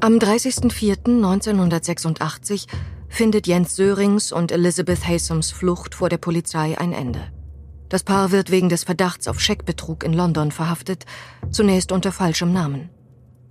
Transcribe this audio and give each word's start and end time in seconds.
Am 0.00 0.14
30.04.1986 0.14 2.66
findet 3.08 3.48
Jens 3.48 3.74
Sörings 3.74 4.30
und 4.30 4.52
Elizabeth 4.52 5.04
Haysums 5.04 5.50
Flucht 5.50 5.96
vor 5.96 6.08
der 6.08 6.18
Polizei 6.18 6.78
ein 6.78 6.92
Ende. 6.92 7.32
Das 7.88 8.04
Paar 8.04 8.30
wird 8.30 8.52
wegen 8.52 8.68
des 8.68 8.84
Verdachts 8.84 9.26
auf 9.26 9.40
Scheckbetrug 9.40 10.04
in 10.04 10.12
London 10.12 10.52
verhaftet, 10.52 11.04
zunächst 11.50 11.90
unter 11.90 12.12
falschem 12.12 12.52
Namen. 12.52 12.90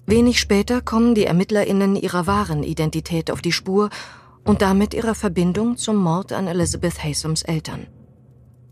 Wenig 0.06 0.40
später 0.40 0.80
kommen 0.80 1.16
die 1.16 1.26
ErmittlerInnen 1.26 1.98
ihrer 1.98 2.28
wahren 2.28 2.64
Identität 2.64 3.30
auf 3.30 3.42
die 3.42 3.52
Spur 3.52 3.90
und 4.46 4.62
damit 4.62 4.94
ihrer 4.94 5.16
Verbindung 5.16 5.76
zum 5.76 5.98
Mord 5.98 6.32
an 6.32 6.48
Elizabeth 6.48 7.04
Haysums 7.04 7.42
Eltern. 7.42 7.88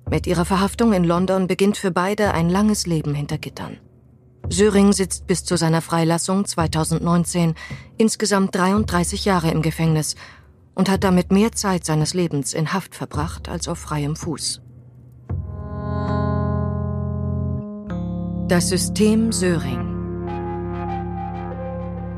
Mit 0.09 0.27
ihrer 0.27 0.45
Verhaftung 0.45 0.93
in 0.93 1.03
London 1.03 1.47
beginnt 1.47 1.75
für 1.75 1.91
beide 1.91 2.33
ein 2.33 2.47
langes 2.47 2.87
Leben 2.87 3.13
hinter 3.13 3.37
Gittern. 3.37 3.81
Söring 4.49 4.93
sitzt 4.93 5.27
bis 5.27 5.43
zu 5.43 5.57
seiner 5.57 5.81
Freilassung 5.81 6.45
2019 6.45 7.55
insgesamt 7.97 8.55
33 8.55 9.25
Jahre 9.25 9.51
im 9.51 9.61
Gefängnis 9.61 10.15
und 10.75 10.89
hat 10.89 11.03
damit 11.03 11.31
mehr 11.31 11.51
Zeit 11.51 11.85
seines 11.85 12.13
Lebens 12.13 12.53
in 12.53 12.73
Haft 12.73 12.95
verbracht 12.95 13.49
als 13.49 13.67
auf 13.67 13.79
freiem 13.79 14.15
Fuß. 14.15 14.61
Das 18.47 18.69
System 18.69 19.31
Söring. 19.31 19.93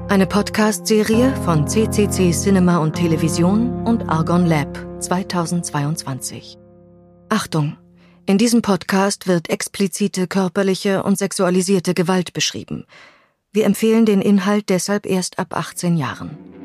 Eine 0.09 0.25
Podcast-Serie 0.25 1.33
von 1.43 1.67
CCC 1.67 2.31
Cinema 2.31 2.77
und 2.77 2.95
Television 2.95 3.85
und 3.85 4.09
Argon 4.09 4.45
Lab 4.45 4.77
2022. 5.01 6.57
Achtung! 7.29 7.77
In 8.29 8.37
diesem 8.37 8.61
Podcast 8.61 9.27
wird 9.27 9.49
explizite 9.49 10.27
körperliche 10.27 11.01
und 11.01 11.17
sexualisierte 11.17 11.93
Gewalt 11.93 12.33
beschrieben. 12.33 12.85
Wir 13.53 13.63
empfehlen 13.65 14.05
den 14.05 14.21
Inhalt 14.21 14.67
deshalb 14.67 15.05
erst 15.05 15.39
ab 15.39 15.55
18 15.55 15.95
Jahren. 15.95 16.56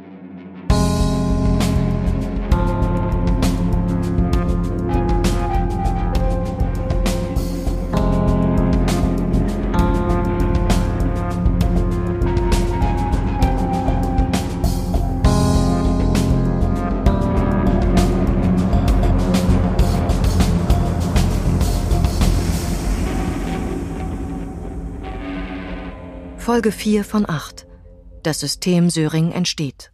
Folge 26.52 26.70
4 26.70 27.04
von 27.06 27.26
8. 27.26 27.66
Das 28.22 28.40
System 28.40 28.90
Söring 28.90 29.32
entsteht. 29.32 29.90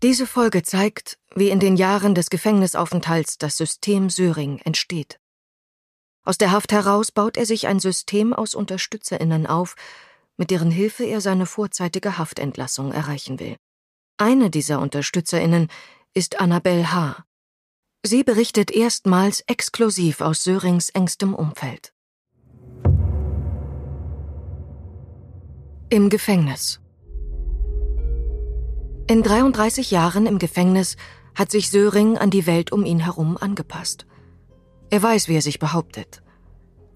Diese 0.00 0.24
Folge 0.24 0.62
zeigt, 0.62 1.18
wie 1.34 1.48
in 1.48 1.58
den 1.58 1.76
Jahren 1.76 2.14
des 2.14 2.30
Gefängnisaufenthalts 2.30 3.38
das 3.38 3.56
System 3.56 4.08
Söring 4.08 4.60
entsteht. 4.60 5.18
Aus 6.24 6.38
der 6.38 6.52
Haft 6.52 6.70
heraus 6.70 7.10
baut 7.10 7.36
er 7.36 7.44
sich 7.44 7.66
ein 7.66 7.80
System 7.80 8.32
aus 8.32 8.54
UnterstützerInnen 8.54 9.48
auf, 9.48 9.74
mit 10.36 10.52
deren 10.52 10.70
Hilfe 10.70 11.02
er 11.02 11.20
seine 11.20 11.46
vorzeitige 11.46 12.18
Haftentlassung 12.18 12.92
erreichen 12.92 13.40
will. 13.40 13.56
Eine 14.18 14.48
dieser 14.48 14.80
UnterstützerInnen 14.80 15.66
ist 16.14 16.38
Annabelle 16.38 16.92
H. 16.92 17.24
Sie 18.04 18.22
berichtet 18.22 18.70
erstmals 18.70 19.40
exklusiv 19.48 20.20
aus 20.20 20.44
Sörings 20.44 20.90
engstem 20.90 21.34
Umfeld. 21.34 21.92
Im 25.92 26.08
Gefängnis. 26.08 26.80
In 29.08 29.22
33 29.22 29.90
Jahren 29.90 30.24
im 30.24 30.38
Gefängnis 30.38 30.96
hat 31.34 31.50
sich 31.50 31.68
Söring 31.68 32.16
an 32.16 32.30
die 32.30 32.46
Welt 32.46 32.72
um 32.72 32.86
ihn 32.86 33.00
herum 33.00 33.36
angepasst. 33.38 34.06
Er 34.88 35.02
weiß, 35.02 35.28
wie 35.28 35.36
er 35.36 35.42
sich 35.42 35.58
behauptet. 35.58 36.22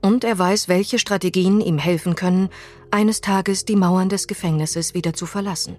Und 0.01 0.25
er 0.25 0.39
weiß, 0.39 0.71
welche 0.71 0.99
Strategien 0.99 1.61
ihm 1.61 1.77
helfen 1.77 2.15
können, 2.15 2.49
eines 2.91 3.21
Tages 3.21 3.67
die 3.67 3.77
Mauern 3.77 4.09
des 4.09 4.29
Gefängnisses 4.29 4.95
wieder 4.95 5.13
zu 5.13 5.27
verlassen. 5.27 5.77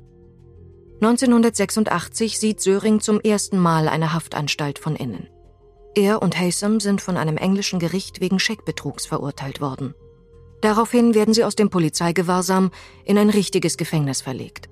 1986 1.01 2.37
sieht 2.37 2.61
Söring 2.61 2.99
zum 2.99 3.19
ersten 3.19 3.57
Mal 3.57 3.87
eine 3.87 4.13
Haftanstalt 4.13 4.77
von 4.77 4.95
innen. 4.95 5.27
Er 5.95 6.21
und 6.21 6.37
Haysom 6.39 6.79
sind 6.79 7.01
von 7.01 7.17
einem 7.17 7.37
englischen 7.37 7.79
Gericht 7.79 8.21
wegen 8.21 8.37
Scheckbetrugs 8.37 9.07
verurteilt 9.07 9.59
worden. 9.59 9.95
Daraufhin 10.61 11.13
werden 11.13 11.33
sie 11.33 11.43
aus 11.43 11.55
dem 11.55 11.69
Polizeigewahrsam 11.69 12.71
in 13.05 13.17
ein 13.17 13.29
richtiges 13.29 13.77
Gefängnis 13.77 14.21
verlegt. 14.21 14.69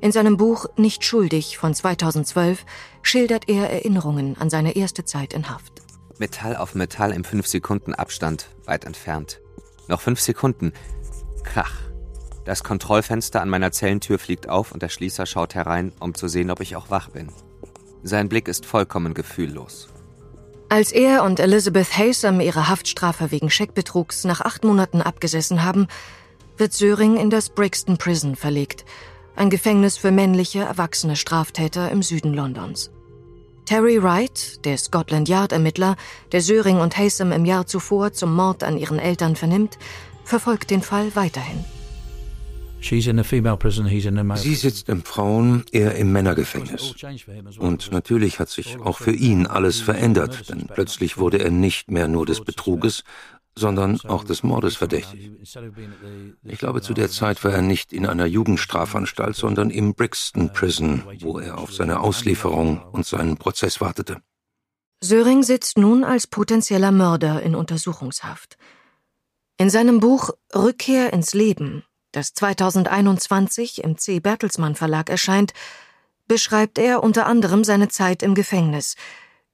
In 0.00 0.12
seinem 0.12 0.36
Buch 0.36 0.66
Nicht 0.76 1.04
schuldig 1.04 1.58
von 1.58 1.74
2012 1.74 2.64
schildert 3.02 3.48
er 3.48 3.70
Erinnerungen 3.70 4.36
an 4.38 4.50
seine 4.50 4.76
erste 4.76 5.04
Zeit 5.04 5.32
in 5.32 5.48
Haft. 5.48 5.82
Metall 6.18 6.56
auf 6.56 6.74
Metall 6.74 7.12
im 7.12 7.24
5 7.24 7.46
Sekunden 7.46 7.94
Abstand, 7.94 8.48
weit 8.66 8.84
entfernt. 8.84 9.40
Noch 9.88 10.00
5 10.00 10.20
Sekunden. 10.20 10.72
Krach. 11.42 11.72
Das 12.44 12.62
Kontrollfenster 12.62 13.40
an 13.40 13.48
meiner 13.48 13.72
Zellentür 13.72 14.18
fliegt 14.18 14.48
auf 14.48 14.72
und 14.72 14.82
der 14.82 14.90
Schließer 14.90 15.26
schaut 15.26 15.54
herein, 15.54 15.92
um 15.98 16.14
zu 16.14 16.28
sehen, 16.28 16.50
ob 16.50 16.60
ich 16.60 16.76
auch 16.76 16.90
wach 16.90 17.08
bin. 17.08 17.28
Sein 18.02 18.28
Blick 18.28 18.48
ist 18.48 18.66
vollkommen 18.66 19.14
gefühllos. 19.14 19.88
Als 20.74 20.90
er 20.90 21.22
und 21.22 21.38
Elizabeth 21.38 21.96
Haysom 21.96 22.40
ihre 22.40 22.68
Haftstrafe 22.68 23.30
wegen 23.30 23.48
Scheckbetrugs 23.48 24.24
nach 24.24 24.40
acht 24.40 24.64
Monaten 24.64 25.02
abgesessen 25.02 25.62
haben, 25.62 25.86
wird 26.56 26.72
Söring 26.72 27.16
in 27.16 27.30
das 27.30 27.48
Brixton 27.48 27.96
Prison 27.96 28.34
verlegt, 28.34 28.84
ein 29.36 29.50
Gefängnis 29.50 29.96
für 29.96 30.10
männliche, 30.10 30.62
erwachsene 30.62 31.14
Straftäter 31.14 31.92
im 31.92 32.02
Süden 32.02 32.34
Londons. 32.34 32.90
Terry 33.66 34.02
Wright, 34.02 34.64
der 34.64 34.76
Scotland 34.76 35.28
Yard-Ermittler, 35.28 35.94
der 36.32 36.40
Söring 36.40 36.80
und 36.80 36.98
Haysom 36.98 37.30
im 37.30 37.44
Jahr 37.44 37.68
zuvor 37.68 38.12
zum 38.12 38.34
Mord 38.34 38.64
an 38.64 38.76
ihren 38.76 38.98
Eltern 38.98 39.36
vernimmt, 39.36 39.78
verfolgt 40.24 40.72
den 40.72 40.82
Fall 40.82 41.14
weiterhin. 41.14 41.64
Sie 42.84 44.54
sitzt 44.54 44.88
im 44.88 45.02
Frauen-, 45.02 45.64
er 45.72 45.94
im 45.94 46.12
Männergefängnis. 46.12 46.94
Und 47.58 47.90
natürlich 47.92 48.38
hat 48.38 48.50
sich 48.50 48.78
auch 48.78 48.98
für 48.98 49.12
ihn 49.12 49.46
alles 49.46 49.80
verändert, 49.80 50.50
denn 50.50 50.66
plötzlich 50.66 51.16
wurde 51.16 51.38
er 51.38 51.50
nicht 51.50 51.90
mehr 51.90 52.08
nur 52.08 52.26
des 52.26 52.42
Betruges, 52.42 53.04
sondern 53.56 54.00
auch 54.02 54.24
des 54.24 54.42
Mordes 54.42 54.76
verdächtig. 54.76 55.30
Ich 56.42 56.58
glaube, 56.58 56.82
zu 56.82 56.92
der 56.92 57.08
Zeit 57.08 57.42
war 57.44 57.52
er 57.52 57.62
nicht 57.62 57.92
in 57.92 58.06
einer 58.06 58.26
Jugendstrafanstalt, 58.26 59.36
sondern 59.36 59.70
im 59.70 59.94
Brixton 59.94 60.52
Prison, 60.52 61.04
wo 61.20 61.38
er 61.38 61.58
auf 61.58 61.72
seine 61.72 62.00
Auslieferung 62.00 62.82
und 62.92 63.06
seinen 63.06 63.36
Prozess 63.36 63.80
wartete. 63.80 64.20
Söring 65.02 65.42
sitzt 65.42 65.78
nun 65.78 66.04
als 66.04 66.26
potenzieller 66.26 66.90
Mörder 66.90 67.42
in 67.42 67.54
Untersuchungshaft. 67.54 68.56
In 69.56 69.70
seinem 69.70 70.00
Buch 70.00 70.30
Rückkehr 70.54 71.12
ins 71.12 71.34
Leben 71.34 71.84
das 72.16 72.34
2021 72.34 73.82
im 73.82 73.98
C. 73.98 74.20
Bertelsmann 74.20 74.74
Verlag 74.74 75.10
erscheint, 75.10 75.52
beschreibt 76.26 76.78
er 76.78 77.02
unter 77.02 77.26
anderem 77.26 77.64
seine 77.64 77.88
Zeit 77.88 78.22
im 78.22 78.34
Gefängnis, 78.34 78.96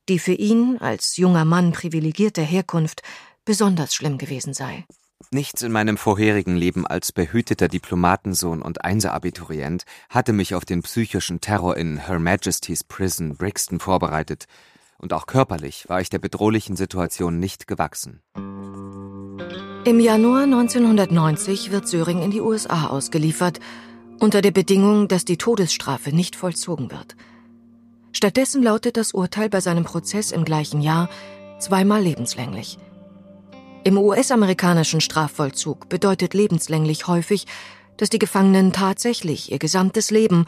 die 0.09 0.19
für 0.19 0.33
ihn 0.33 0.79
als 0.79 1.17
junger 1.17 1.45
Mann 1.45 1.73
privilegierter 1.73 2.43
Herkunft 2.43 3.03
besonders 3.45 3.95
schlimm 3.95 4.19
gewesen 4.19 4.55
sei. 4.55 4.85
Nichts 5.31 5.63
in 5.63 5.71
meinem 5.71 5.97
vorherigen 5.97 6.57
Leben 6.57 6.87
als 6.87 7.13
behüteter 7.13 7.69
Diplomatensohn 7.69 8.63
und 8.63 8.85
Einser-Abiturient 8.85 9.85
hatte 10.09 10.33
mich 10.33 10.55
auf 10.55 10.65
den 10.65 10.83
psychischen 10.83 11.41
Terror 11.41 11.77
in 11.77 12.07
Her 12.07 12.19
Majesty's 12.19 12.85
Prison 12.85 13.37
Brixton 13.37 13.81
vorbereitet, 13.81 14.47
und 15.01 15.13
auch 15.13 15.27
körperlich 15.27 15.89
war 15.89 16.01
ich 16.01 16.11
der 16.11 16.19
bedrohlichen 16.19 16.77
Situation 16.77 17.39
nicht 17.39 17.67
gewachsen. 17.67 18.21
Im 19.85 19.99
Januar 19.99 20.43
1990 20.43 21.71
wird 21.71 21.89
Söring 21.89 22.23
in 22.23 22.31
die 22.31 22.41
USA 22.41 22.89
ausgeliefert, 22.89 23.61
unter 24.21 24.43
der 24.43 24.51
Bedingung, 24.51 25.09
dass 25.09 25.25
die 25.25 25.39
Todesstrafe 25.39 26.15
nicht 26.15 26.37
vollzogen 26.37 26.91
wird. 26.91 27.17
Stattdessen 28.13 28.63
lautet 28.63 28.99
das 28.99 29.13
Urteil 29.13 29.49
bei 29.49 29.61
seinem 29.61 29.85
Prozess 29.85 30.33
im 30.33 30.45
gleichen 30.45 30.83
Jahr 30.83 31.09
zweimal 31.59 32.03
lebenslänglich. 32.03 32.79
Im 33.83 33.97
US-amerikanischen 33.97 35.01
Strafvollzug 35.01 35.89
bedeutet 35.89 36.35
lebenslänglich 36.35 37.07
häufig, 37.07 37.47
dass 37.97 38.11
die 38.11 38.19
Gefangenen 38.19 38.73
tatsächlich 38.75 39.51
ihr 39.51 39.59
gesamtes 39.59 40.11
Leben 40.11 40.45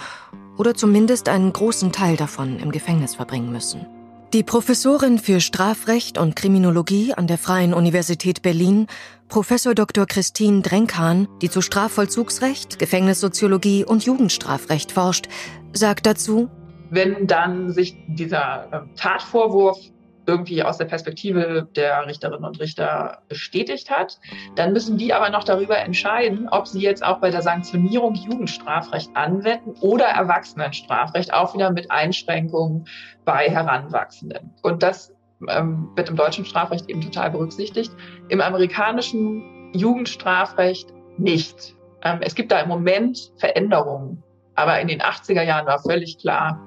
oder 0.58 0.74
zumindest 0.74 1.30
einen 1.30 1.52
großen 1.52 1.92
Teil 1.92 2.16
davon 2.16 2.58
im 2.58 2.72
Gefängnis 2.72 3.14
verbringen 3.14 3.50
müssen. 3.50 3.86
Die 4.32 4.42
Professorin 4.42 5.18
für 5.18 5.40
Strafrecht 5.40 6.16
und 6.16 6.34
Kriminologie 6.36 7.12
an 7.12 7.26
der 7.26 7.36
Freien 7.36 7.74
Universität 7.74 8.40
Berlin, 8.40 8.86
Professor 9.28 9.74
Dr. 9.74 10.06
Christine 10.06 10.62
Drenkhahn, 10.62 11.28
die 11.42 11.50
zu 11.50 11.60
Strafvollzugsrecht, 11.60 12.78
Gefängnissoziologie 12.78 13.84
und 13.84 14.06
Jugendstrafrecht 14.06 14.90
forscht, 14.90 15.28
sagt 15.74 16.06
dazu, 16.06 16.48
wenn 16.88 17.26
dann 17.26 17.72
sich 17.72 17.94
dieser 18.08 18.68
ähm, 18.72 18.88
Tatvorwurf 18.96 19.78
irgendwie 20.26 20.62
aus 20.62 20.78
der 20.78 20.84
Perspektive 20.84 21.68
der 21.74 22.06
Richterinnen 22.06 22.44
und 22.44 22.60
Richter 22.60 23.22
bestätigt 23.28 23.90
hat. 23.90 24.18
Dann 24.54 24.72
müssen 24.72 24.96
die 24.96 25.12
aber 25.12 25.30
noch 25.30 25.44
darüber 25.44 25.78
entscheiden, 25.78 26.48
ob 26.50 26.66
sie 26.66 26.80
jetzt 26.80 27.04
auch 27.04 27.18
bei 27.18 27.30
der 27.30 27.42
Sanktionierung 27.42 28.14
Jugendstrafrecht 28.14 29.14
anwenden 29.14 29.74
oder 29.80 30.06
Erwachsenenstrafrecht, 30.06 31.32
auch 31.32 31.54
wieder 31.54 31.70
mit 31.70 31.90
Einschränkungen 31.90 32.86
bei 33.24 33.48
Heranwachsenden. 33.48 34.50
Und 34.62 34.82
das 34.82 35.12
ähm, 35.48 35.90
wird 35.96 36.08
im 36.08 36.16
deutschen 36.16 36.44
Strafrecht 36.44 36.88
eben 36.88 37.00
total 37.00 37.30
berücksichtigt. 37.30 37.92
Im 38.28 38.40
amerikanischen 38.40 39.72
Jugendstrafrecht 39.74 40.88
nicht. 41.18 41.74
Ähm, 42.02 42.18
es 42.20 42.34
gibt 42.34 42.52
da 42.52 42.60
im 42.60 42.68
Moment 42.68 43.32
Veränderungen. 43.38 44.22
Aber 44.54 44.80
in 44.80 44.88
den 44.88 45.00
80er 45.00 45.42
Jahren 45.42 45.66
war 45.66 45.78
völlig 45.78 46.18
klar, 46.18 46.60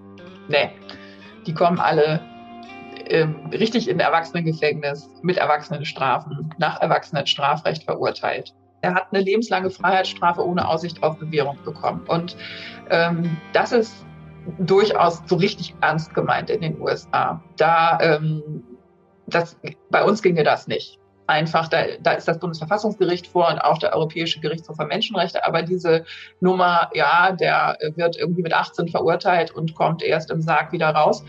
nee, 0.47 0.71
die 1.45 1.53
kommen 1.53 1.79
alle 1.79 2.19
ähm, 3.09 3.49
richtig 3.51 3.87
in 3.87 3.99
Erwachsenengefängnis 3.99 5.09
mit 5.21 5.37
Erwachsenenstrafen, 5.37 6.53
nach 6.57 6.81
Erwachsenenstrafrecht 6.81 7.83
verurteilt. 7.83 8.53
Er 8.81 8.93
hat 8.93 9.07
eine 9.11 9.23
lebenslange 9.23 9.69
Freiheitsstrafe 9.71 10.45
ohne 10.45 10.67
Aussicht 10.67 11.01
auf 11.01 11.17
Bewährung 11.17 11.57
bekommen. 11.65 12.01
Und 12.07 12.37
ähm, 12.89 13.37
das 13.53 13.71
ist 13.71 14.05
durchaus 14.59 15.23
so 15.25 15.35
richtig 15.35 15.73
ernst 15.81 16.13
gemeint 16.13 16.49
in 16.49 16.61
den 16.61 16.79
USA. 16.79 17.41
Da, 17.57 17.97
ähm, 17.99 18.63
das, 19.27 19.57
bei 19.89 20.03
uns 20.03 20.21
ginge 20.21 20.43
das 20.43 20.67
nicht. 20.67 20.99
Einfach, 21.27 21.67
da, 21.67 21.85
da 22.01 22.11
ist 22.11 22.27
das 22.27 22.37
Bundesverfassungsgericht 22.37 23.25
vor 23.25 23.49
und 23.49 23.57
auch 23.57 23.79
der 23.79 23.95
Europäische 23.95 24.39
Gerichtshof 24.39 24.75
für 24.75 24.85
Menschenrechte. 24.85 25.43
Aber 25.43 25.63
diese 25.63 26.05
Nummer, 26.39 26.91
ja, 26.93 27.31
der 27.31 27.79
wird 27.95 28.17
irgendwie 28.17 28.43
mit 28.43 28.53
18 28.53 28.89
verurteilt 28.89 29.49
und 29.49 29.73
kommt 29.73 30.03
erst 30.03 30.29
im 30.29 30.43
Sarg 30.43 30.71
wieder 30.71 30.89
raus 30.89 31.23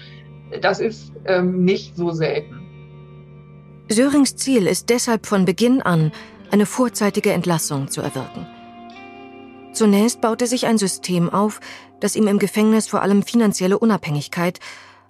das 0.61 0.81
ist 0.81 1.13
ähm, 1.25 1.65
nicht 1.65 1.97
so 1.97 2.11
selten. 2.13 2.61
Sörings 3.89 4.37
Ziel 4.37 4.67
ist 4.67 4.91
deshalb 4.91 5.27
von 5.27 5.45
Beginn 5.45 5.81
an, 5.83 6.13
eine 6.51 6.67
vorzeitige 6.67 7.33
Entlassung 7.33 7.89
zu 7.89 8.01
erwirken. 8.01 8.47
Zunächst 9.73 10.21
baut 10.21 10.41
er 10.41 10.49
sich 10.49 10.67
ein 10.67 10.79
System 10.79 11.29
auf, 11.29 11.61
das 12.01 12.17
ihm 12.17 12.27
im 12.29 12.39
Gefängnis 12.39 12.89
vor 12.89 13.03
allem 13.03 13.23
finanzielle 13.23 13.79
Unabhängigkeit, 13.79 14.59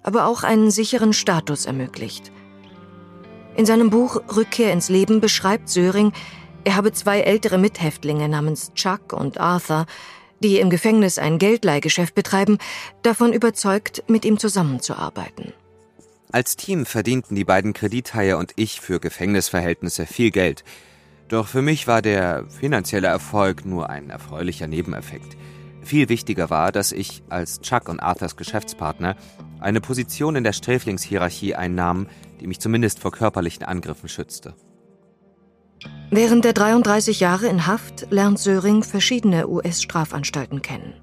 aber 0.03 0.25
auch 0.25 0.43
einen 0.43 0.71
sicheren 0.71 1.13
Status 1.13 1.65
ermöglicht. 1.65 2.31
In 3.55 3.65
seinem 3.65 3.89
Buch 3.89 4.21
Rückkehr 4.35 4.71
ins 4.71 4.89
Leben 4.89 5.19
beschreibt 5.19 5.69
Söring, 5.69 6.11
er 6.63 6.75
habe 6.75 6.91
zwei 6.91 7.21
ältere 7.21 7.57
Mithäftlinge 7.57 8.29
namens 8.29 8.73
Chuck 8.73 9.13
und 9.13 9.39
Arthur, 9.39 9.85
die 10.43 10.59
im 10.59 10.69
Gefängnis 10.69 11.17
ein 11.17 11.37
Geldleihgeschäft 11.37 12.15
betreiben, 12.15 12.57
davon 13.01 13.33
überzeugt, 13.33 14.03
mit 14.07 14.25
ihm 14.25 14.37
zusammenzuarbeiten. 14.39 15.53
Als 16.31 16.55
Team 16.57 16.85
verdienten 16.85 17.35
die 17.35 17.45
beiden 17.45 17.73
Kredithaie 17.73 18.37
und 18.37 18.51
ich 18.57 18.81
für 18.81 18.99
Gefängnisverhältnisse 18.99 20.05
viel 20.05 20.31
Geld. 20.31 20.63
Doch 21.29 21.47
für 21.47 21.61
mich 21.61 21.87
war 21.87 22.01
der 22.01 22.45
finanzielle 22.49 23.07
Erfolg 23.07 23.65
nur 23.65 23.89
ein 23.89 24.09
erfreulicher 24.09 24.67
Nebeneffekt. 24.67 25.37
Viel 25.81 26.09
wichtiger 26.09 26.49
war, 26.49 26.73
dass 26.73 26.91
ich 26.91 27.23
als 27.29 27.61
Chuck 27.61 27.87
und 27.87 28.01
Arthurs 28.01 28.35
Geschäftspartner 28.35 29.15
eine 29.59 29.79
Position 29.79 30.35
in 30.35 30.43
der 30.43 30.53
Sträflingshierarchie 30.53 31.55
einnahm, 31.55 32.07
die 32.41 32.47
mich 32.47 32.59
zumindest 32.59 32.99
vor 32.99 33.11
körperlichen 33.11 33.63
Angriffen 33.63 34.09
schützte. 34.09 34.53
Während 36.09 36.45
der 36.45 36.53
33 36.53 37.19
Jahre 37.19 37.47
in 37.47 37.67
Haft 37.67 38.07
lernt 38.11 38.39
Söring 38.39 38.83
verschiedene 38.83 39.47
US-Strafanstalten 39.47 40.61
kennen. 40.61 40.93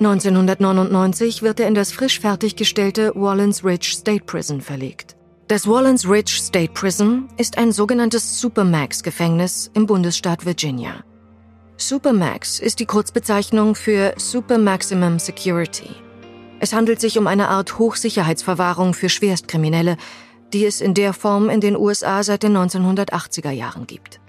1999 0.00 1.42
wird 1.42 1.60
er 1.60 1.68
in 1.68 1.74
das 1.74 1.92
frisch 1.92 2.20
fertiggestellte 2.20 3.12
Wallens 3.14 3.64
Ridge 3.64 3.92
State 3.92 4.24
Prison 4.24 4.60
verlegt. 4.60 5.16
Das 5.48 5.66
Wallens 5.66 6.08
Ridge 6.08 6.38
State 6.40 6.72
Prison 6.72 7.28
ist 7.36 7.58
ein 7.58 7.72
sogenanntes 7.72 8.40
Supermax-Gefängnis 8.40 9.70
im 9.74 9.86
Bundesstaat 9.86 10.46
Virginia. 10.46 11.04
Supermax 11.76 12.60
ist 12.60 12.78
die 12.78 12.86
Kurzbezeichnung 12.86 13.74
für 13.74 14.14
Super 14.16 14.58
Maximum 14.58 15.18
Security. 15.18 15.90
Es 16.60 16.72
handelt 16.74 17.00
sich 17.00 17.18
um 17.18 17.26
eine 17.26 17.48
Art 17.48 17.78
Hochsicherheitsverwahrung 17.78 18.94
für 18.94 19.08
Schwerstkriminelle, 19.08 19.96
die 20.52 20.64
es 20.64 20.80
in 20.80 20.94
der 20.94 21.12
Form 21.12 21.48
in 21.48 21.60
den 21.60 21.76
USA 21.76 22.22
seit 22.22 22.42
den 22.42 22.56
1980er 22.56 23.50
Jahren 23.50 23.86
gibt. 23.86 24.20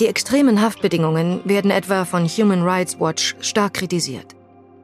Die 0.00 0.06
extremen 0.06 0.60
Haftbedingungen 0.60 1.40
werden 1.44 1.70
etwa 1.70 2.04
von 2.04 2.26
Human 2.26 2.62
Rights 2.62 3.00
Watch 3.00 3.34
stark 3.40 3.74
kritisiert. 3.74 4.34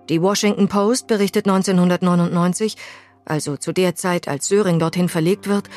Die 0.08 0.22
Washington 0.22 0.68
Post 0.68 1.06
berichtet 1.06 1.46
1999, 1.46 2.76
also 3.24 3.56
zu 3.56 3.72
der 3.72 3.94
Zeit, 3.94 4.26
als 4.26 4.48
Söring 4.48 4.78
dorthin 4.78 5.08
verlegt 5.08 5.48
wird, 5.48 5.68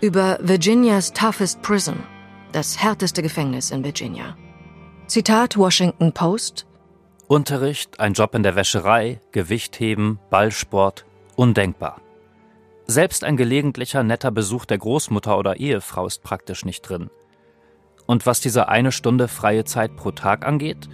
über 0.00 0.38
Virginias 0.40 1.12
toughest 1.12 1.62
prison, 1.62 2.02
das 2.52 2.82
härteste 2.82 3.22
Gefängnis 3.22 3.70
in 3.70 3.84
Virginia. 3.84 4.36
Zitat 5.06 5.56
Washington 5.56 6.12
Post 6.12 6.66
Unterricht, 7.28 8.00
ein 8.00 8.14
Job 8.14 8.34
in 8.34 8.42
der 8.42 8.56
Wäscherei, 8.56 9.20
Gewichtheben, 9.30 10.18
Ballsport, 10.30 11.04
undenkbar. 11.36 12.00
Selbst 12.90 13.22
ein 13.22 13.36
gelegentlicher 13.36 14.02
netter 14.02 14.32
Besuch 14.32 14.64
der 14.64 14.78
Großmutter 14.78 15.38
oder 15.38 15.60
Ehefrau 15.60 16.06
ist 16.06 16.24
praktisch 16.24 16.64
nicht 16.64 16.82
drin. 16.82 17.08
Und 18.06 18.26
was 18.26 18.40
diese 18.40 18.68
eine 18.68 18.90
Stunde 18.90 19.28
freie 19.28 19.64
Zeit 19.64 19.94
pro 19.94 20.10
Tag 20.10 20.44
angeht, 20.44 20.88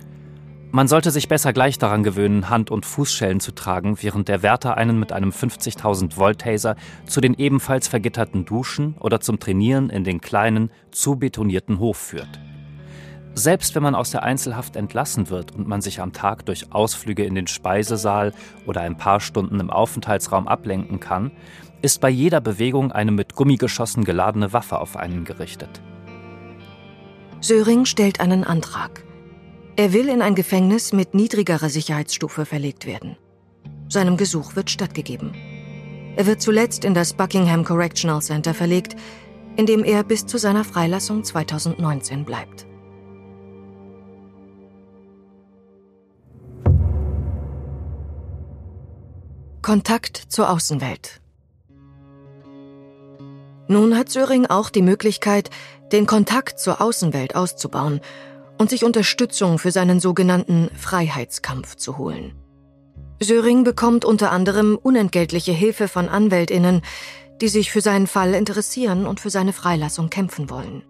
man 0.72 0.88
sollte 0.88 1.10
sich 1.10 1.26
besser 1.26 1.54
gleich 1.54 1.78
daran 1.78 2.02
gewöhnen, 2.02 2.50
Hand- 2.50 2.70
und 2.70 2.84
Fußschellen 2.84 3.40
zu 3.40 3.52
tragen, 3.52 3.96
während 4.02 4.28
der 4.28 4.42
Wärter 4.42 4.76
einen 4.76 5.00
mit 5.00 5.10
einem 5.10 5.30
50.000 5.30 6.18
Volt 6.18 6.42
Taser 6.42 6.76
zu 7.06 7.22
den 7.22 7.32
ebenfalls 7.32 7.88
vergitterten 7.88 8.44
Duschen 8.44 8.94
oder 9.00 9.20
zum 9.20 9.40
Trainieren 9.40 9.88
in 9.88 10.04
den 10.04 10.20
kleinen, 10.20 10.70
zu 10.90 11.16
betonierten 11.16 11.78
Hof 11.78 11.96
führt. 11.96 12.38
Selbst 13.38 13.74
wenn 13.74 13.82
man 13.82 13.94
aus 13.94 14.10
der 14.10 14.22
Einzelhaft 14.22 14.76
entlassen 14.76 15.28
wird 15.28 15.54
und 15.54 15.68
man 15.68 15.82
sich 15.82 16.00
am 16.00 16.14
Tag 16.14 16.46
durch 16.46 16.72
Ausflüge 16.72 17.22
in 17.22 17.34
den 17.34 17.46
Speisesaal 17.46 18.32
oder 18.64 18.80
ein 18.80 18.96
paar 18.96 19.20
Stunden 19.20 19.60
im 19.60 19.68
Aufenthaltsraum 19.68 20.48
ablenken 20.48 21.00
kann, 21.00 21.32
ist 21.82 22.00
bei 22.00 22.08
jeder 22.08 22.40
Bewegung 22.40 22.92
eine 22.92 23.12
mit 23.12 23.34
Gummigeschossen 23.34 24.04
geladene 24.04 24.52
Waffe 24.52 24.80
auf 24.80 24.96
einen 24.96 25.24
gerichtet. 25.24 25.80
Söring 27.40 27.84
stellt 27.84 28.20
einen 28.20 28.44
Antrag. 28.44 29.04
Er 29.76 29.92
will 29.92 30.08
in 30.08 30.22
ein 30.22 30.34
Gefängnis 30.34 30.92
mit 30.92 31.14
niedrigerer 31.14 31.68
Sicherheitsstufe 31.68 32.46
verlegt 32.46 32.86
werden. 32.86 33.16
Seinem 33.88 34.16
Gesuch 34.16 34.56
wird 34.56 34.70
stattgegeben. 34.70 35.34
Er 36.16 36.26
wird 36.26 36.40
zuletzt 36.40 36.84
in 36.84 36.94
das 36.94 37.12
Buckingham 37.12 37.62
Correctional 37.62 38.22
Center 38.22 38.54
verlegt, 38.54 38.96
in 39.56 39.66
dem 39.66 39.84
er 39.84 40.02
bis 40.02 40.24
zu 40.26 40.38
seiner 40.38 40.64
Freilassung 40.64 41.24
2019 41.24 42.24
bleibt. 42.24 42.66
Kontakt 49.60 50.16
zur 50.16 50.48
Außenwelt. 50.48 51.20
Nun 53.68 53.96
hat 53.96 54.08
Söring 54.08 54.46
auch 54.46 54.70
die 54.70 54.82
Möglichkeit, 54.82 55.50
den 55.92 56.06
Kontakt 56.06 56.58
zur 56.60 56.80
Außenwelt 56.80 57.34
auszubauen 57.34 58.00
und 58.58 58.70
sich 58.70 58.84
Unterstützung 58.84 59.58
für 59.58 59.70
seinen 59.70 60.00
sogenannten 60.00 60.70
Freiheitskampf 60.76 61.76
zu 61.76 61.98
holen. 61.98 62.34
Söring 63.20 63.64
bekommt 63.64 64.04
unter 64.04 64.30
anderem 64.30 64.78
unentgeltliche 64.80 65.52
Hilfe 65.52 65.88
von 65.88 66.08
Anwältinnen, 66.08 66.82
die 67.40 67.48
sich 67.48 67.70
für 67.70 67.80
seinen 67.80 68.06
Fall 68.06 68.34
interessieren 68.34 69.06
und 69.06 69.20
für 69.20 69.30
seine 69.30 69.52
Freilassung 69.52 70.10
kämpfen 70.10 70.48
wollen. 70.48 70.82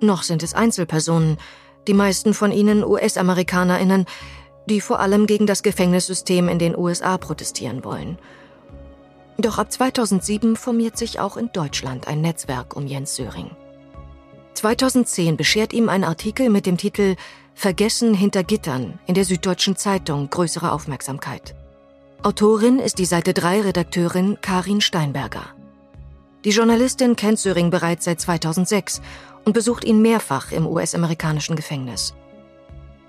Noch 0.00 0.22
sind 0.22 0.42
es 0.42 0.54
Einzelpersonen, 0.54 1.38
die 1.86 1.94
meisten 1.94 2.34
von 2.34 2.50
ihnen 2.50 2.84
US-Amerikanerinnen, 2.84 4.06
die 4.68 4.80
vor 4.80 5.00
allem 5.00 5.26
gegen 5.26 5.46
das 5.46 5.62
Gefängnissystem 5.62 6.48
in 6.48 6.58
den 6.58 6.76
USA 6.76 7.18
protestieren 7.18 7.84
wollen– 7.84 8.18
doch 9.38 9.58
ab 9.58 9.70
2007 9.70 10.56
formiert 10.56 10.96
sich 10.96 11.20
auch 11.20 11.36
in 11.36 11.50
Deutschland 11.52 12.08
ein 12.08 12.20
Netzwerk 12.20 12.76
um 12.76 12.86
Jens 12.86 13.16
Söring. 13.16 13.50
2010 14.54 15.36
beschert 15.36 15.72
ihm 15.72 15.88
ein 15.88 16.04
Artikel 16.04 16.48
mit 16.48 16.66
dem 16.66 16.78
Titel 16.78 17.16
Vergessen 17.54 18.14
hinter 18.14 18.44
Gittern 18.44 18.98
in 19.06 19.14
der 19.14 19.24
Süddeutschen 19.24 19.76
Zeitung 19.76 20.28
größere 20.30 20.72
Aufmerksamkeit. 20.72 21.54
Autorin 22.22 22.78
ist 22.78 22.98
die 22.98 23.04
Seite 23.04 23.34
3 23.34 23.62
Redakteurin 23.62 24.38
Karin 24.40 24.80
Steinberger. 24.80 25.44
Die 26.44 26.50
Journalistin 26.50 27.16
kennt 27.16 27.38
Söring 27.38 27.70
bereits 27.70 28.04
seit 28.04 28.20
2006 28.20 29.00
und 29.44 29.52
besucht 29.52 29.84
ihn 29.84 30.02
mehrfach 30.02 30.52
im 30.52 30.66
US-amerikanischen 30.66 31.56
Gefängnis. 31.56 32.14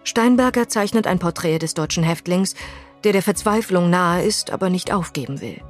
Steinberger 0.03 0.69
zeichnet 0.69 1.07
ein 1.07 1.19
Porträt 1.19 1.59
des 1.59 1.73
deutschen 1.73 2.03
Häftlings, 2.03 2.55
der 3.03 3.11
der 3.11 3.21
Verzweiflung 3.21 3.89
nahe 3.89 4.23
ist, 4.23 4.51
aber 4.51 4.69
nicht 4.69 4.93
aufgeben 4.93 5.41
will. 5.41 5.61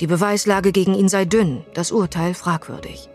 Die 0.00 0.06
Beweislage 0.06 0.72
gegen 0.72 0.94
ihn 0.94 1.08
sei 1.08 1.26
dünn, 1.26 1.62
das 1.74 1.92
Urteil 1.92 2.32
fragwürdig. 2.32 3.10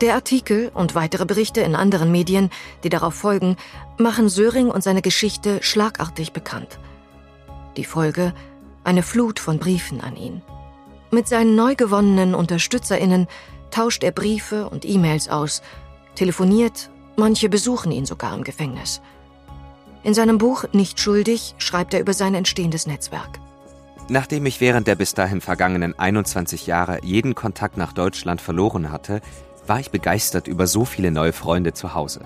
Der 0.00 0.14
Artikel 0.14 0.70
und 0.74 0.94
weitere 0.94 1.26
Berichte 1.26 1.60
in 1.60 1.76
anderen 1.76 2.10
Medien, 2.10 2.50
die 2.82 2.88
darauf 2.88 3.14
folgen, 3.14 3.56
machen 3.96 4.28
Söring 4.28 4.68
und 4.68 4.82
seine 4.82 5.02
Geschichte 5.02 5.62
schlagartig 5.62 6.32
bekannt. 6.32 6.78
Die 7.76 7.84
Folge 7.84 8.34
eine 8.82 9.02
Flut 9.02 9.38
von 9.38 9.58
Briefen 9.58 10.00
an 10.00 10.16
ihn. 10.16 10.42
Mit 11.10 11.28
seinen 11.28 11.54
neu 11.54 11.74
gewonnenen 11.76 12.34
UnterstützerInnen 12.34 13.28
tauscht 13.70 14.02
er 14.02 14.10
Briefe 14.10 14.68
und 14.68 14.84
E-Mails 14.84 15.28
aus, 15.28 15.62
telefoniert, 16.14 16.90
manche 17.16 17.48
besuchen 17.48 17.92
ihn 17.92 18.06
sogar 18.06 18.34
im 18.34 18.42
Gefängnis. 18.42 19.00
In 20.02 20.14
seinem 20.14 20.38
Buch 20.38 20.64
Nicht 20.72 20.98
schuldig 20.98 21.54
schreibt 21.58 21.94
er 21.94 22.00
über 22.00 22.14
sein 22.14 22.34
entstehendes 22.34 22.86
Netzwerk. 22.86 23.38
Nachdem 24.10 24.44
ich 24.44 24.60
während 24.60 24.88
der 24.88 24.96
bis 24.96 25.14
dahin 25.14 25.40
vergangenen 25.40 25.96
21 25.96 26.66
Jahre 26.66 26.98
jeden 27.04 27.36
Kontakt 27.36 27.76
nach 27.76 27.92
Deutschland 27.92 28.40
verloren 28.40 28.90
hatte, 28.90 29.20
war 29.68 29.78
ich 29.78 29.92
begeistert 29.92 30.48
über 30.48 30.66
so 30.66 30.84
viele 30.84 31.12
neue 31.12 31.32
Freunde 31.32 31.74
zu 31.74 31.94
Hause. 31.94 32.22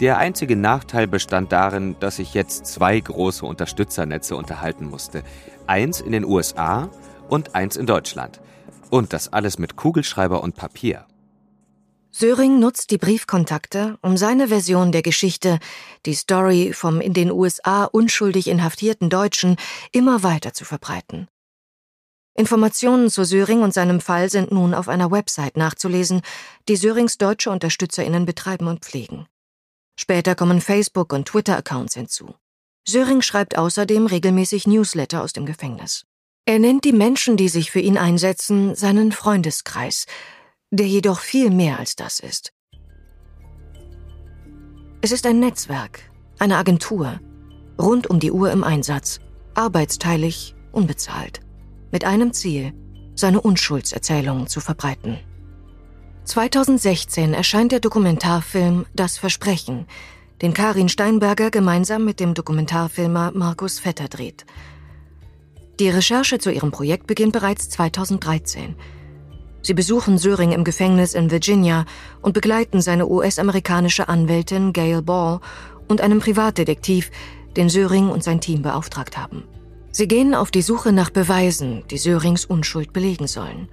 Der 0.00 0.16
einzige 0.16 0.56
Nachteil 0.56 1.06
bestand 1.06 1.52
darin, 1.52 1.94
dass 2.00 2.18
ich 2.18 2.32
jetzt 2.32 2.64
zwei 2.64 2.98
große 2.98 3.44
Unterstützernetze 3.44 4.34
unterhalten 4.34 4.86
musste. 4.86 5.22
Eins 5.66 6.00
in 6.00 6.12
den 6.12 6.24
USA 6.24 6.88
und 7.28 7.54
eins 7.54 7.76
in 7.76 7.84
Deutschland. 7.84 8.40
Und 8.88 9.12
das 9.12 9.30
alles 9.30 9.58
mit 9.58 9.76
Kugelschreiber 9.76 10.42
und 10.42 10.56
Papier. 10.56 11.04
Söring 12.16 12.60
nutzt 12.60 12.92
die 12.92 12.98
Briefkontakte, 12.98 13.98
um 14.00 14.16
seine 14.16 14.46
Version 14.46 14.92
der 14.92 15.02
Geschichte, 15.02 15.58
die 16.06 16.14
Story 16.14 16.72
vom 16.72 17.00
in 17.00 17.12
den 17.12 17.32
USA 17.32 17.86
unschuldig 17.86 18.46
inhaftierten 18.46 19.10
Deutschen, 19.10 19.56
immer 19.90 20.22
weiter 20.22 20.54
zu 20.54 20.64
verbreiten. 20.64 21.26
Informationen 22.36 23.10
zu 23.10 23.24
Söring 23.24 23.62
und 23.62 23.74
seinem 23.74 24.00
Fall 24.00 24.30
sind 24.30 24.52
nun 24.52 24.74
auf 24.74 24.88
einer 24.88 25.10
Website 25.10 25.56
nachzulesen, 25.56 26.22
die 26.68 26.76
Sörings 26.76 27.18
deutsche 27.18 27.50
UnterstützerInnen 27.50 28.26
betreiben 28.26 28.68
und 28.68 28.84
pflegen. 28.84 29.26
Später 29.98 30.36
kommen 30.36 30.60
Facebook- 30.60 31.12
und 31.12 31.26
Twitter-Accounts 31.26 31.94
hinzu. 31.94 32.36
Söring 32.86 33.22
schreibt 33.22 33.58
außerdem 33.58 34.06
regelmäßig 34.06 34.68
Newsletter 34.68 35.20
aus 35.20 35.32
dem 35.32 35.46
Gefängnis. 35.46 36.04
Er 36.46 36.60
nennt 36.60 36.84
die 36.84 36.92
Menschen, 36.92 37.36
die 37.36 37.48
sich 37.48 37.72
für 37.72 37.80
ihn 37.80 37.98
einsetzen, 37.98 38.76
seinen 38.76 39.10
Freundeskreis, 39.10 40.04
der 40.76 40.86
jedoch 40.86 41.20
viel 41.20 41.50
mehr 41.50 41.78
als 41.78 41.96
das 41.96 42.20
ist. 42.20 42.52
Es 45.00 45.12
ist 45.12 45.26
ein 45.26 45.38
Netzwerk, 45.38 46.10
eine 46.38 46.56
Agentur, 46.56 47.20
rund 47.80 48.08
um 48.08 48.18
die 48.20 48.32
Uhr 48.32 48.50
im 48.50 48.64
Einsatz, 48.64 49.20
arbeitsteilig, 49.54 50.54
unbezahlt, 50.72 51.40
mit 51.92 52.04
einem 52.04 52.32
Ziel, 52.32 52.72
seine 53.14 53.40
Unschuldserzählung 53.40 54.48
zu 54.48 54.60
verbreiten. 54.60 55.18
2016 56.24 57.34
erscheint 57.34 57.70
der 57.70 57.80
Dokumentarfilm 57.80 58.86
Das 58.94 59.18
Versprechen, 59.18 59.86
den 60.42 60.54
Karin 60.54 60.88
Steinberger 60.88 61.50
gemeinsam 61.50 62.04
mit 62.04 62.18
dem 62.18 62.34
Dokumentarfilmer 62.34 63.32
Markus 63.34 63.78
Vetter 63.78 64.08
dreht. 64.08 64.44
Die 65.78 65.88
Recherche 65.88 66.38
zu 66.38 66.50
ihrem 66.50 66.70
Projekt 66.70 67.06
beginnt 67.06 67.32
bereits 67.32 67.68
2013. 67.68 68.74
Sie 69.64 69.72
besuchen 69.72 70.18
Söring 70.18 70.52
im 70.52 70.62
Gefängnis 70.62 71.14
in 71.14 71.30
Virginia 71.30 71.86
und 72.20 72.34
begleiten 72.34 72.82
seine 72.82 73.08
US-amerikanische 73.08 74.10
Anwältin 74.10 74.74
Gail 74.74 75.00
Ball 75.00 75.40
und 75.88 76.02
einen 76.02 76.20
Privatdetektiv, 76.20 77.10
den 77.56 77.70
Söring 77.70 78.10
und 78.10 78.22
sein 78.22 78.42
Team 78.42 78.60
beauftragt 78.60 79.16
haben. 79.16 79.44
Sie 79.90 80.06
gehen 80.06 80.34
auf 80.34 80.50
die 80.50 80.60
Suche 80.60 80.92
nach 80.92 81.08
Beweisen, 81.08 81.82
die 81.90 81.96
Sörings 81.96 82.44
Unschuld 82.44 82.92
belegen 82.92 83.26
sollen. 83.26 83.68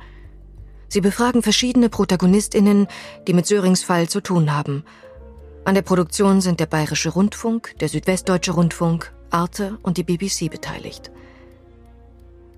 Sie 0.87 1.01
befragen 1.01 1.41
verschiedene 1.41 1.89
Protagonistinnen, 1.89 2.87
die 3.27 3.33
mit 3.33 3.45
Sörings 3.45 3.83
Fall 3.83 4.07
zu 4.07 4.21
tun 4.21 4.53
haben. 4.53 4.85
An 5.65 5.75
der 5.75 5.81
Produktion 5.81 6.39
sind 6.39 6.61
der 6.61 6.67
Bayerische 6.67 7.09
Rundfunk, 7.09 7.75
der 7.81 7.89
Südwestdeutsche 7.89 8.53
Rundfunk, 8.53 9.11
Arte 9.29 9.77
und 9.83 9.97
die 9.97 10.03
BBC 10.03 10.49
beteiligt. 10.49 11.11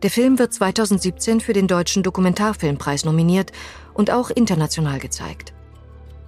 Der 0.03 0.11
Film 0.11 0.37
wird 0.37 0.53
2017 0.53 1.39
für 1.39 1.53
den 1.53 1.67
Deutschen 1.67 2.03
Dokumentarfilmpreis 2.03 3.05
nominiert 3.05 3.53
und 3.93 4.11
auch 4.11 4.29
international 4.29 4.99
gezeigt. 4.99 5.53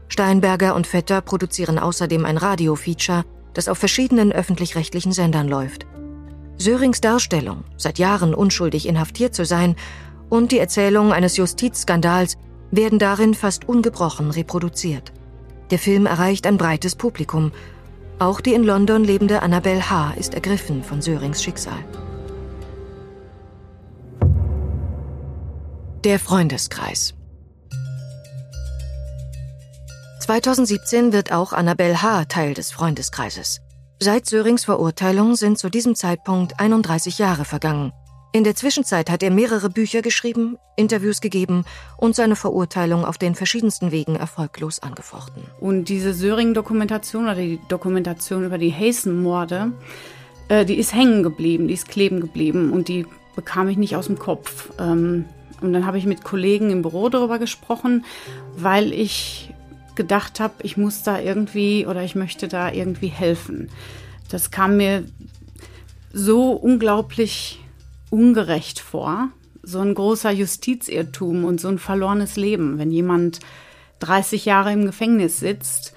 Steinberger 0.08 0.76
und 0.76 0.88
Vetter 0.88 1.20
produzieren 1.20 1.78
außerdem 1.78 2.24
ein 2.24 2.38
Radiofeature, 2.38 3.26
das 3.54 3.68
auf 3.68 3.78
verschiedenen 3.78 4.32
öffentlich-rechtlichen 4.32 5.12
Sendern 5.12 5.50
läuft. 5.50 5.86
Sörings 6.58 7.02
Darstellung, 7.02 7.66
seit 7.76 8.00
Jahren 8.00 8.34
unschuldig 8.34 8.88
inhaftiert 8.88 9.36
zu 9.36 9.44
sein, 9.44 9.76
und 10.30 10.54
die 10.54 10.60
Erzählung 10.60 11.12
eines 11.12 11.36
Justizskandals 11.36 12.38
werden 12.72 12.98
darin 12.98 13.34
fast 13.34 13.68
ungebrochen 13.68 14.32
reproduziert. 14.32 15.12
Der 15.70 15.80
Film 15.80 16.06
erreicht 16.06 16.48
ein 16.48 16.58
breites 16.58 16.96
Publikum. 16.96 17.52
Auch 18.20 18.40
die 18.40 18.54
in 18.54 18.64
London 18.64 19.04
lebende 19.04 19.42
Annabelle 19.42 19.90
H. 19.90 20.14
ist 20.18 20.34
ergriffen 20.34 20.82
von 20.82 21.02
Sörings 21.02 21.44
Schicksal. 21.44 21.84
Der 26.06 26.20
Freundeskreis 26.20 27.16
2017 30.20 31.12
wird 31.12 31.32
auch 31.32 31.52
Annabelle 31.52 32.04
H. 32.04 32.26
Teil 32.26 32.54
des 32.54 32.72
Freundeskreises. 32.72 33.62
Seit 34.00 34.28
Sörings 34.28 34.66
Verurteilung 34.66 35.36
sind 35.36 35.58
zu 35.58 35.72
diesem 35.72 35.96
Zeitpunkt 35.96 36.60
31 36.60 37.18
Jahre 37.18 37.44
vergangen. 37.44 37.92
In 38.34 38.44
der 38.44 38.54
Zwischenzeit 38.54 39.10
hat 39.10 39.24
er 39.24 39.32
mehrere 39.32 39.72
Bücher 39.72 40.04
geschrieben, 40.04 40.60
Interviews 40.76 41.22
gegeben 41.22 41.66
und 41.98 42.16
seine 42.16 42.36
Verurteilung 42.36 43.04
auf 43.04 43.18
den 43.18 43.34
verschiedensten 43.34 43.90
Wegen 43.90 44.16
erfolglos 44.16 44.84
angefochten. 44.84 45.42
Und 45.60 45.86
diese 45.86 46.14
Söring-Dokumentation 46.14 47.24
oder 47.24 47.34
die 47.34 47.60
Dokumentation 47.68 48.46
über 48.46 48.60
die 48.60 48.72
Hazen-Morde, 48.72 49.72
äh, 50.50 50.66
die 50.66 50.76
ist 50.76 50.94
hängen 50.94 51.24
geblieben, 51.24 51.68
die 51.68 51.74
ist 51.74 51.88
kleben 51.88 52.22
geblieben 52.22 52.74
und 52.74 52.90
die 52.90 53.08
bekam 53.36 53.70
ich 53.70 53.78
nicht 53.78 53.96
aus 53.96 54.06
dem 54.06 54.20
Kopf. 54.20 54.70
Ähm, 54.80 55.26
und 55.62 55.74
dann 55.74 55.86
habe 55.86 55.98
ich 55.98 56.06
mit 56.06 56.24
Kollegen 56.24 56.70
im 56.70 56.82
Büro 56.82 57.10
darüber 57.10 57.40
gesprochen, 57.40 58.06
weil 58.56 58.94
ich 58.94 59.54
gedacht 59.96 60.40
habe, 60.40 60.54
ich 60.64 60.78
muss 60.78 61.04
da 61.04 61.20
irgendwie 61.20 61.86
oder 61.86 62.04
ich 62.04 62.16
möchte 62.16 62.48
da 62.48 62.72
irgendwie 62.72 63.08
helfen. 63.08 63.70
Das 64.30 64.52
kam 64.52 64.78
mir 64.78 65.06
so 66.12 66.52
unglaublich 66.52 67.62
ungerecht 68.10 68.80
vor. 68.80 69.30
So 69.64 69.80
ein 69.80 69.96
großer 69.96 70.32
Justizirrtum 70.32 71.44
und 71.44 71.60
so 71.60 71.70
ein 71.70 71.80
verlorenes 71.80 72.36
Leben, 72.36 72.78
wenn 72.78 72.92
jemand 72.92 73.40
30 74.00 74.46
Jahre 74.46 74.72
im 74.72 74.86
Gefängnis 74.86 75.40
sitzt 75.40 75.94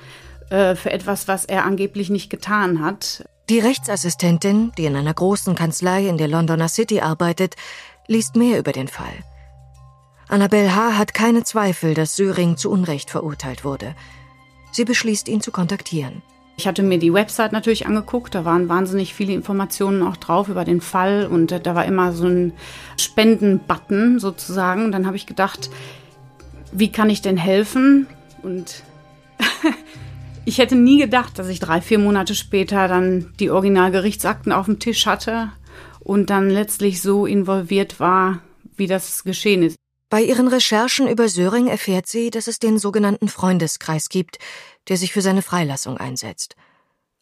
äh, 0.51 0.75
für 0.75 0.91
etwas, 0.91 1.29
was 1.29 1.45
er 1.45 1.65
angeblich 1.65 2.09
nicht 2.09 2.31
getan 2.31 2.81
hat. 2.81 3.25
Die 3.51 3.61
Rechtsassistentin, 3.61 4.73
die 4.79 4.87
in 4.87 4.97
einer 4.97 5.15
großen 5.15 5.55
Kanzlei 5.55 6.07
in 6.07 6.19
der 6.19 6.29
Londoner 6.29 6.69
City 6.69 7.01
arbeitet, 7.01 7.57
liest 8.07 8.37
mehr 8.37 8.59
über 8.59 8.73
den 8.73 8.89
Fall. 8.89 9.25
Annabelle 10.31 10.77
H. 10.77 10.99
hat 10.99 11.15
keine 11.15 11.43
Zweifel, 11.43 11.95
dass 11.95 12.15
Söring 12.15 12.59
zu 12.59 12.71
Unrecht 12.71 13.11
verurteilt 13.11 13.65
wurde. 13.65 13.95
Sie 14.73 14.85
beschließt, 14.85 15.27
ihn 15.27 15.41
zu 15.41 15.51
kontaktieren. 15.51 16.21
Ich 16.59 16.67
hatte 16.67 16.83
mir 16.83 16.99
die 16.99 17.15
Website 17.15 17.53
natürlich 17.53 17.87
angeguckt, 17.87 18.35
da 18.35 18.45
waren 18.45 18.69
wahnsinnig 18.69 19.15
viele 19.15 19.33
Informationen 19.33 20.03
auch 20.03 20.17
drauf 20.17 20.49
über 20.49 20.65
den 20.65 20.83
Fall 20.83 21.27
und 21.27 21.51
da 21.51 21.75
war 21.75 21.87
immer 21.87 22.13
so 22.13 22.27
ein 22.27 22.53
Spenden-Button 22.99 24.19
sozusagen. 24.19 24.93
Dann 24.93 25.07
habe 25.07 25.17
ich 25.17 25.25
gedacht, 25.25 25.71
wie 26.73 26.93
kann 26.93 27.09
ich 27.09 27.23
denn 27.23 27.39
helfen? 27.39 28.07
Und 28.43 28.83
ich 30.45 30.59
hätte 30.59 30.77
nie 30.77 30.99
gedacht, 30.99 31.39
dass 31.39 31.49
ich 31.49 31.61
drei, 31.61 31.81
vier 31.81 32.01
Monate 32.01 32.35
später 32.35 32.87
dann 32.87 33.33
die 33.41 33.51
Originalgerichtsakten 33.51 34.53
auf 34.53 34.67
dem 34.67 34.79
Tisch 34.79 35.07
hatte 35.07 35.53
und 36.01 36.29
dann 36.29 36.51
letztlich 36.51 37.01
so 37.01 37.25
involviert 37.25 37.99
war, 37.99 38.41
wie 38.77 38.89
das 38.89 39.25
geschehen 39.25 39.63
ist. 39.63 39.79
Bei 40.11 40.23
ihren 40.23 40.49
Recherchen 40.49 41.07
über 41.07 41.29
Söring 41.29 41.69
erfährt 41.69 42.07
sie, 42.07 42.31
dass 42.31 42.47
es 42.47 42.59
den 42.59 42.79
sogenannten 42.79 43.29
Freundeskreis 43.29 44.09
gibt, 44.09 44.39
der 44.89 44.97
sich 44.97 45.13
für 45.13 45.21
seine 45.21 45.43
Freilassung 45.43 45.99
einsetzt. 45.99 46.57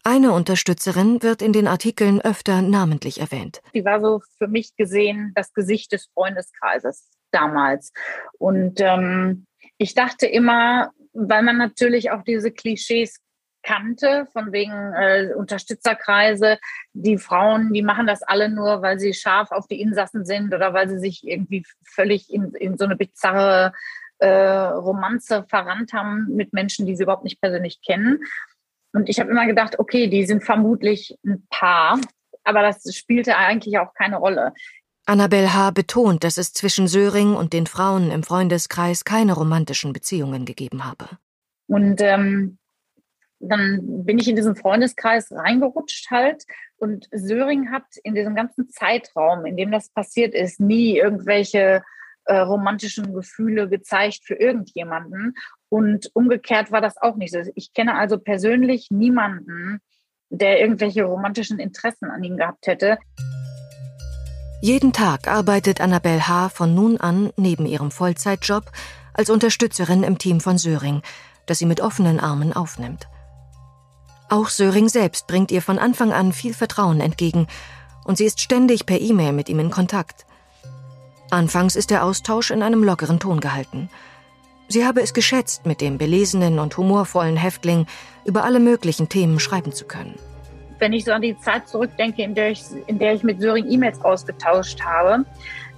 Eine 0.03 0.31
Unterstützerin 0.31 1.21
wird 1.21 1.41
in 1.41 1.51
den 1.51 1.67
Artikeln 1.67 2.21
öfter 2.21 2.61
namentlich 2.61 3.19
erwähnt. 3.19 3.61
Die 3.73 3.83
war 3.83 3.99
so 3.99 4.21
für 4.37 4.47
mich 4.47 4.73
gesehen 4.77 5.33
das 5.35 5.53
Gesicht 5.53 5.91
des 5.91 6.07
Freundeskreises 6.13 7.09
damals. 7.31 7.91
Und 8.37 8.79
ähm, 8.79 9.45
ich 9.77 9.93
dachte 9.93 10.25
immer, 10.25 10.91
weil 11.11 11.43
man 11.43 11.57
natürlich 11.57 12.11
auch 12.11 12.23
diese 12.23 12.51
Klischees 12.51 13.19
kannte, 13.67 14.27
von 14.31 14.51
wegen 14.53 14.93
äh, 14.93 15.33
Unterstützerkreise. 15.35 16.57
Die 16.93 17.17
Frauen, 17.17 17.73
die 17.73 17.81
machen 17.81 18.07
das 18.07 18.23
alle 18.23 18.49
nur, 18.49 18.81
weil 18.81 18.97
sie 18.97 19.13
scharf 19.13 19.51
auf 19.51 19.67
die 19.67 19.81
Insassen 19.81 20.25
sind 20.25 20.53
oder 20.53 20.73
weil 20.73 20.87
sie 20.89 20.99
sich 20.99 21.27
irgendwie 21.27 21.65
völlig 21.83 22.33
in, 22.33 22.53
in 22.53 22.77
so 22.77 22.85
eine 22.85 22.95
bizarre 22.95 23.73
äh, 24.19 24.27
Romanze 24.29 25.45
verrannt 25.49 25.91
haben 25.93 26.27
mit 26.29 26.53
Menschen, 26.53 26.85
die 26.85 26.95
sie 26.95 27.03
überhaupt 27.03 27.25
nicht 27.25 27.41
persönlich 27.41 27.81
kennen. 27.85 28.19
Und 28.93 29.09
ich 29.09 29.19
habe 29.19 29.29
immer 29.29 29.45
gedacht, 29.45 29.79
okay, 29.79 30.07
die 30.07 30.25
sind 30.25 30.43
vermutlich 30.43 31.17
ein 31.25 31.45
Paar, 31.49 31.99
aber 32.45 32.61
das 32.61 32.95
spielte 32.95 33.35
eigentlich 33.35 33.77
auch 33.79 33.93
keine 33.93 34.15
Rolle. 34.15 34.53
Annabelle 35.05 35.53
H. 35.53 35.71
betont, 35.71 36.23
dass 36.23 36.37
es 36.37 36.53
zwischen 36.53 36.87
Söring 36.87 37.35
und 37.35 37.53
den 37.53 37.67
Frauen 37.67 38.11
im 38.11 38.23
Freundeskreis 38.23 39.03
keine 39.03 39.33
romantischen 39.33 39.93
Beziehungen 39.93 40.45
gegeben 40.45 40.85
habe. 40.85 41.09
Und 41.67 42.01
ähm, 42.01 42.57
dann 43.39 44.05
bin 44.05 44.19
ich 44.19 44.27
in 44.27 44.35
diesen 44.35 44.55
Freundeskreis 44.55 45.31
reingerutscht 45.31 46.09
halt. 46.09 46.45
Und 46.77 47.07
Söring 47.11 47.71
hat 47.71 47.85
in 48.03 48.15
diesem 48.15 48.35
ganzen 48.35 48.69
Zeitraum, 48.69 49.45
in 49.45 49.57
dem 49.57 49.71
das 49.71 49.89
passiert 49.89 50.33
ist, 50.33 50.59
nie 50.59 50.97
irgendwelche 50.97 51.83
äh, 52.25 52.37
romantischen 52.37 53.13
Gefühle 53.13 53.69
gezeigt 53.69 54.21
für 54.23 54.35
irgendjemanden. 54.35 55.35
Und 55.69 56.09
umgekehrt 56.13 56.71
war 56.71 56.81
das 56.81 56.97
auch 56.97 57.15
nicht 57.15 57.31
so. 57.31 57.39
Ich 57.55 57.73
kenne 57.73 57.95
also 57.95 58.17
persönlich 58.17 58.87
niemanden, 58.91 59.79
der 60.29 60.59
irgendwelche 60.59 61.03
romantischen 61.03 61.59
Interessen 61.59 62.09
an 62.09 62.23
ihm 62.23 62.37
gehabt 62.37 62.67
hätte. 62.67 62.97
Jeden 64.61 64.91
Tag 64.91 65.27
arbeitet 65.27 65.81
Annabelle 65.81 66.27
H. 66.27 66.49
von 66.49 66.73
nun 66.73 66.97
an 66.97 67.31
neben 67.37 67.65
ihrem 67.65 67.91
Vollzeitjob 67.91 68.71
als 69.13 69.29
Unterstützerin 69.29 70.03
im 70.03 70.17
Team 70.17 70.39
von 70.39 70.57
Söring, 70.57 71.01
das 71.45 71.59
sie 71.59 71.65
mit 71.65 71.79
offenen 71.79 72.19
Armen 72.19 72.53
aufnimmt. 72.53 73.07
Auch 74.29 74.49
Söring 74.49 74.89
selbst 74.89 75.27
bringt 75.27 75.51
ihr 75.51 75.61
von 75.61 75.79
Anfang 75.79 76.11
an 76.11 76.33
viel 76.33 76.53
Vertrauen 76.53 76.99
entgegen 76.99 77.47
und 78.03 78.17
sie 78.17 78.25
ist 78.25 78.41
ständig 78.41 78.85
per 78.85 78.99
E-Mail 78.99 79.31
mit 79.31 79.47
ihm 79.47 79.59
in 79.59 79.71
Kontakt. 79.71 80.25
Anfangs 81.29 81.75
ist 81.75 81.91
der 81.91 82.03
Austausch 82.03 82.51
in 82.51 82.61
einem 82.61 82.83
lockeren 82.83 83.19
Ton 83.19 83.39
gehalten. 83.39 83.89
Sie 84.67 84.85
habe 84.85 85.01
es 85.01 85.13
geschätzt, 85.13 85.65
mit 85.65 85.79
dem 85.79 85.97
belesenen 85.97 86.59
und 86.59 86.75
humorvollen 86.75 87.37
Häftling 87.37 87.85
über 88.25 88.43
alle 88.43 88.59
möglichen 88.59 89.07
Themen 89.07 89.39
schreiben 89.39 89.71
zu 89.71 89.85
können. 89.85 90.15
Wenn 90.79 90.91
ich 90.91 91.05
so 91.05 91.11
an 91.11 91.21
die 91.21 91.37
Zeit 91.39 91.67
zurückdenke, 91.69 92.21
in 92.21 92.35
der 92.35 92.51
ich, 92.51 92.63
in 92.87 92.99
der 92.99 93.13
ich 93.13 93.23
mit 93.23 93.39
Söring 93.39 93.69
E-Mails 93.69 94.01
ausgetauscht 94.01 94.81
habe, 94.81 95.25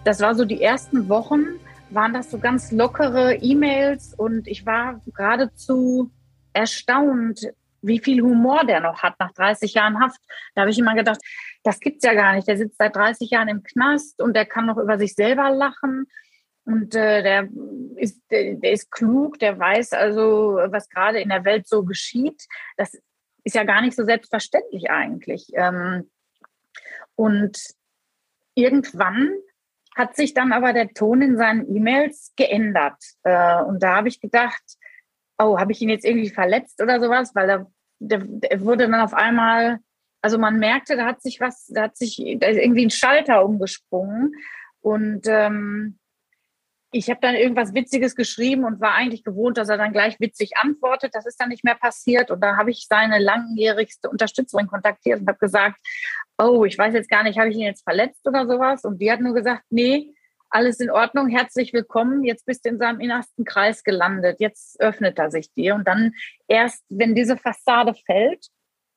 das 0.04 0.22
war 0.22 0.34
so 0.34 0.44
die 0.44 0.62
ersten 0.62 1.08
Wochen, 1.08 1.46
waren 1.92 2.14
das 2.14 2.32
so 2.32 2.40
ganz 2.40 2.72
lockere 2.72 3.36
E-Mails 3.36 4.14
und 4.16 4.48
ich 4.48 4.66
war 4.66 5.02
geradezu 5.16 6.10
erstaunt, 6.54 7.42
wie 7.82 8.00
viel 8.00 8.22
Humor 8.22 8.66
der 8.66 8.80
noch 8.80 9.04
hat 9.04 9.20
nach 9.20 9.32
30 9.34 9.74
Jahren 9.74 10.00
Haft. 10.00 10.20
Da 10.56 10.62
habe 10.62 10.72
ich 10.72 10.80
immer 10.80 10.96
gedacht, 10.96 11.20
das 11.64 11.80
gibt's 11.80 12.06
ja 12.06 12.14
gar 12.14 12.34
nicht. 12.34 12.48
Der 12.48 12.58
sitzt 12.58 12.78
seit 12.78 12.96
30 12.96 13.30
Jahren 13.30 13.48
im 13.48 13.64
Knast 13.64 14.22
und 14.22 14.36
der 14.36 14.46
kann 14.46 14.66
noch 14.66 14.78
über 14.78 14.98
sich 14.98 15.16
selber 15.16 15.50
lachen. 15.50 16.08
Und 16.66 16.94
äh, 16.94 17.24
der, 17.24 17.50
ist, 17.96 18.22
der, 18.30 18.56
der 18.56 18.72
ist 18.72 18.92
klug, 18.92 19.40
der 19.40 19.58
weiß 19.58 19.94
also, 19.94 20.60
was 20.68 20.90
gerade 20.90 21.20
in 21.20 21.30
der 21.30 21.44
Welt 21.44 21.68
so 21.68 21.84
geschieht. 21.84 22.46
Das 22.78 22.96
ist 23.44 23.56
ja 23.56 23.64
gar 23.64 23.82
nicht 23.82 23.96
so 23.96 24.04
selbstverständlich 24.04 24.92
eigentlich. 24.92 25.48
Ähm, 25.54 26.10
und 27.16 27.60
irgendwann 28.54 29.32
hat 29.96 30.16
sich 30.16 30.34
dann 30.34 30.54
aber 30.54 30.74
der 30.74 30.90
Ton 30.90 31.22
in 31.22 31.38
seinen 31.38 31.76
E-Mails 31.76 32.34
geändert. 32.36 33.02
Äh, 33.24 33.62
und 33.64 33.82
da 33.82 33.98
habe 33.98 34.08
ich 34.08 34.22
gedacht, 34.22 34.64
oh, 35.40 35.58
habe 35.58 35.72
ich 35.72 35.82
ihn 35.82 35.90
jetzt 35.90 36.06
irgendwie 36.06 36.30
verletzt 36.30 36.82
oder 36.82 37.00
sowas? 37.00 37.34
Weil 37.34 37.50
er, 37.50 37.72
der, 38.00 38.20
der 38.24 38.62
wurde 38.62 38.90
dann 38.90 39.02
auf 39.02 39.14
einmal 39.14 39.80
also 40.22 40.38
man 40.38 40.60
merkte, 40.60 40.96
da 40.96 41.06
hat 41.06 41.22
sich 41.22 41.40
was, 41.40 41.68
da 41.68 41.84
hat 41.84 41.98
sich 41.98 42.22
da 42.40 42.48
ist 42.48 42.58
irgendwie 42.58 42.86
ein 42.86 42.92
Schalter 42.92 43.46
umgesprungen. 43.46 44.34
Und 44.82 45.28
ähm, 45.28 45.98
ich 46.92 47.10
habe 47.10 47.20
dann 47.22 47.36
irgendwas 47.36 47.74
Witziges 47.74 48.16
geschrieben 48.16 48.64
und 48.64 48.82
war 48.82 48.94
eigentlich 48.96 49.24
gewohnt, 49.24 49.58
dass 49.58 49.70
er 49.70 49.78
dann 49.78 49.94
gleich 49.94 50.20
witzig 50.20 50.58
antwortet. 50.58 51.14
Das 51.14 51.26
ist 51.26 51.40
dann 51.40 51.50
nicht 51.50 51.64
mehr 51.64 51.76
passiert. 51.76 52.32
Und 52.32 52.42
da 52.42 52.58
habe 52.58 52.72
ich 52.72 52.88
seine 52.90 53.20
langjährigste 53.20 54.10
Unterstützerin 54.10 54.68
kontaktiert 54.68 55.22
und 55.22 55.28
habe 55.28 55.38
gesagt, 55.38 55.80
oh, 56.38 56.66
ich 56.66 56.78
weiß 56.78 56.94
jetzt 56.94 57.10
gar 57.10 57.24
nicht, 57.24 57.38
habe 57.38 57.50
ich 57.50 57.56
ihn 57.56 57.66
jetzt 57.66 57.84
verletzt 57.84 58.28
oder 58.28 58.48
sowas? 58.48 58.84
Und 58.86 59.00
die 59.00 59.12
hat 59.12 59.22
nur 59.22 59.34
gesagt, 59.34 59.64
nee, 59.70 60.14
alles 60.50 60.80
in 60.80 60.90
Ordnung, 60.90 61.28
herzlich 61.28 61.74
willkommen, 61.74 62.24
jetzt 62.24 62.46
bist 62.46 62.66
du 62.66 62.70
in 62.70 62.80
seinem 62.80 63.00
innersten 63.00 63.46
Kreis 63.46 63.84
gelandet, 63.84 64.38
jetzt 64.40 64.80
öffnet 64.82 65.20
er 65.20 65.32
sich 65.32 65.54
dir. 65.54 65.76
Und 65.76 65.88
dann 65.88 66.14
erst, 66.48 66.84
wenn 66.90 67.16
diese 67.16 67.38
Fassade 67.38 67.94
fällt, 68.06 68.48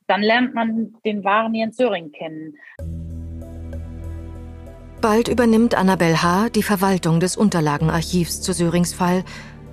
dann 0.06 0.22
lernt 0.22 0.54
man 0.54 0.94
den 1.04 1.24
wahren 1.24 1.54
Jens 1.54 1.76
Söring 1.76 2.10
kennen. 2.12 2.54
Bald 5.00 5.28
übernimmt 5.28 5.74
Annabel 5.74 6.22
H. 6.22 6.48
die 6.50 6.62
Verwaltung 6.62 7.20
des 7.20 7.36
Unterlagenarchivs 7.36 8.40
zu 8.40 8.52
Sörings 8.52 8.94
Fall 8.94 9.24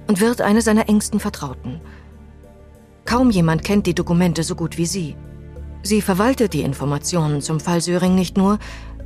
und 0.07 0.21
wird 0.21 0.41
eine 0.41 0.61
seiner 0.61 0.89
engsten 0.89 1.19
Vertrauten. 1.19 1.81
Kaum 3.05 3.29
jemand 3.29 3.63
kennt 3.63 3.85
die 3.85 3.95
Dokumente 3.95 4.43
so 4.43 4.55
gut 4.55 4.77
wie 4.77 4.85
sie. 4.85 5.15
Sie 5.81 6.01
verwaltet 6.01 6.53
die 6.53 6.61
Informationen 6.61 7.41
zum 7.41 7.59
Fall 7.59 7.79
Söring 7.79 8.15
nicht 8.15 8.37
nur, 8.37 8.59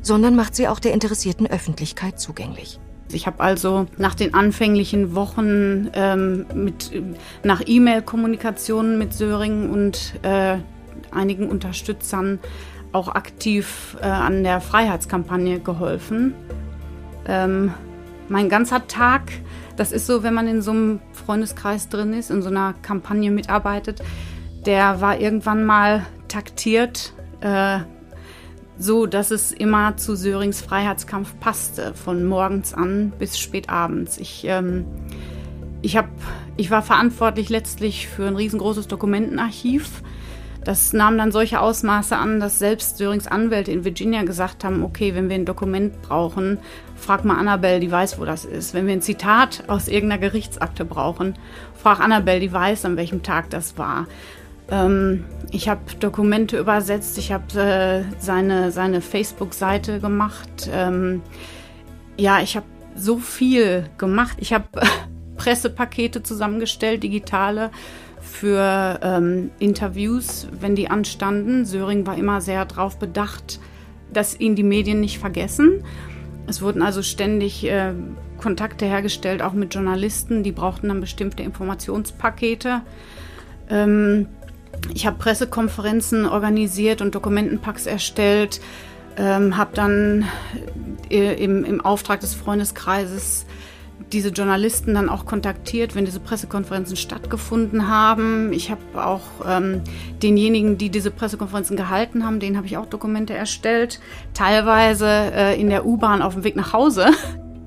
sondern 0.03 0.35
macht 0.35 0.55
sie 0.55 0.67
auch 0.67 0.79
der 0.79 0.93
interessierten 0.93 1.47
Öffentlichkeit 1.47 2.19
zugänglich. 2.19 2.79
Ich 3.11 3.25
habe 3.25 3.39
also 3.39 3.87
nach 3.97 4.15
den 4.15 4.33
anfänglichen 4.33 5.15
Wochen 5.15 5.89
ähm, 5.93 6.45
mit, 6.53 6.91
nach 7.43 7.61
E-Mail-Kommunikation 7.65 8.97
mit 8.97 9.13
Söring 9.13 9.69
und 9.69 10.13
äh, 10.23 10.57
einigen 11.11 11.49
Unterstützern 11.49 12.39
auch 12.91 13.09
aktiv 13.09 13.97
äh, 14.01 14.05
an 14.05 14.43
der 14.43 14.61
Freiheitskampagne 14.61 15.59
geholfen. 15.59 16.33
Ähm, 17.27 17.73
mein 18.29 18.49
ganzer 18.49 18.87
Tag, 18.87 19.31
das 19.75 19.91
ist 19.91 20.07
so, 20.07 20.23
wenn 20.23 20.33
man 20.33 20.47
in 20.47 20.61
so 20.61 20.71
einem 20.71 20.99
Freundeskreis 21.11 21.89
drin 21.89 22.13
ist, 22.13 22.31
in 22.31 22.41
so 22.41 22.49
einer 22.49 22.73
Kampagne 22.81 23.31
mitarbeitet, 23.31 24.01
der 24.65 25.01
war 25.01 25.19
irgendwann 25.19 25.65
mal 25.65 26.05
taktiert, 26.27 27.13
äh, 27.41 27.79
so 28.77 29.05
dass 29.05 29.31
es 29.31 29.51
immer 29.51 29.97
zu 29.97 30.15
Sörings 30.15 30.61
Freiheitskampf 30.61 31.39
passte, 31.39 31.93
von 31.93 32.25
morgens 32.25 32.73
an 32.73 33.13
bis 33.17 33.39
spät 33.39 33.69
abends. 33.69 34.17
Ich, 34.17 34.45
ähm, 34.47 34.85
ich, 35.81 35.97
hab, 35.97 36.09
ich 36.57 36.71
war 36.71 36.81
verantwortlich 36.81 37.49
letztlich 37.49 38.07
für 38.07 38.27
ein 38.27 38.35
riesengroßes 38.35 38.87
Dokumentenarchiv 38.87 40.03
das 40.63 40.93
nahm 40.93 41.17
dann 41.17 41.31
solche 41.31 41.59
Ausmaße 41.59 42.15
an, 42.15 42.39
dass 42.39 42.59
selbst 42.59 42.97
Sörings 42.97 43.27
Anwälte 43.27 43.71
in 43.71 43.83
Virginia 43.83 44.23
gesagt 44.23 44.63
haben, 44.63 44.83
okay, 44.83 45.13
wenn 45.13 45.27
wir 45.27 45.35
ein 45.35 45.45
Dokument 45.45 46.01
brauchen, 46.01 46.57
frag 46.95 47.25
mal 47.25 47.37
Annabelle, 47.37 47.81
die 47.81 47.91
weiß, 47.91 48.19
wo 48.19 48.25
das 48.25 48.45
ist. 48.45 48.73
Wenn 48.73 48.87
wir 48.87 48.93
ein 48.93 49.01
Zitat 49.01 49.63
aus 49.67 49.87
irgendeiner 49.87 50.21
Gerichtsakte 50.21 50.85
brauchen, 50.85 51.35
frag 51.75 51.99
Annabelle, 51.99 52.39
die 52.39 52.53
weiß, 52.53 52.85
an 52.85 52.95
welchem 52.95 53.23
Tag 53.23 53.49
das 53.49 53.77
war. 53.77 54.07
Ähm, 54.69 55.25
ich 55.51 55.69
habe 55.69 55.81
Dokumente 55.99 56.57
übersetzt, 56.57 57.17
ich 57.17 57.31
habe 57.31 57.59
äh, 57.59 58.03
seine, 58.19 58.71
seine 58.71 59.01
Facebook-Seite 59.01 59.99
gemacht. 59.99 60.69
Ähm, 60.71 61.21
ja, 62.17 62.41
ich 62.41 62.55
habe 62.55 62.65
so 62.95 63.17
viel 63.17 63.89
gemacht. 63.97 64.37
Ich 64.39 64.53
habe 64.53 64.65
Pressepakete 65.37 66.23
zusammengestellt, 66.23 67.03
digitale 67.03 67.71
für 68.21 68.99
ähm, 69.03 69.51
Interviews, 69.59 70.47
wenn 70.59 70.75
die 70.75 70.89
anstanden. 70.89 71.65
Söring 71.65 72.07
war 72.07 72.17
immer 72.17 72.41
sehr 72.41 72.65
darauf 72.65 72.97
bedacht, 72.97 73.59
dass 74.11 74.39
ihn 74.39 74.55
die 74.55 74.63
Medien 74.63 75.01
nicht 75.01 75.19
vergessen. 75.19 75.83
Es 76.47 76.61
wurden 76.61 76.81
also 76.81 77.01
ständig 77.01 77.65
äh, 77.65 77.93
Kontakte 78.37 78.85
hergestellt, 78.85 79.41
auch 79.41 79.53
mit 79.53 79.73
Journalisten, 79.73 80.43
die 80.43 80.51
brauchten 80.51 80.89
dann 80.89 80.99
bestimmte 80.99 81.43
Informationspakete. 81.43 82.81
Ähm, 83.69 84.27
ich 84.93 85.05
habe 85.05 85.17
Pressekonferenzen 85.17 86.25
organisiert 86.25 87.01
und 87.01 87.15
Dokumentenpacks 87.15 87.85
erstellt, 87.85 88.61
ähm, 89.17 89.57
habe 89.57 89.71
dann 89.73 90.25
äh, 91.09 91.41
im, 91.43 91.63
im 91.63 91.81
Auftrag 91.81 92.19
des 92.19 92.33
Freundeskreises 92.33 93.45
diese 94.11 94.29
Journalisten 94.29 94.93
dann 94.93 95.09
auch 95.09 95.25
kontaktiert, 95.25 95.95
wenn 95.95 96.05
diese 96.05 96.19
Pressekonferenzen 96.19 96.95
stattgefunden 96.95 97.87
haben. 97.87 98.53
Ich 98.53 98.69
habe 98.69 98.81
auch 98.95 99.21
ähm, 99.47 99.81
denjenigen, 100.21 100.77
die 100.77 100.89
diese 100.89 101.09
Pressekonferenzen 101.11 101.77
gehalten 101.77 102.25
haben, 102.25 102.39
denen 102.39 102.57
habe 102.57 102.67
ich 102.67 102.77
auch 102.77 102.85
Dokumente 102.85 103.33
erstellt, 103.33 103.99
teilweise 104.33 105.07
äh, 105.07 105.59
in 105.59 105.69
der 105.69 105.85
U-Bahn 105.85 106.21
auf 106.21 106.33
dem 106.33 106.43
Weg 106.43 106.55
nach 106.55 106.73
Hause. 106.73 107.07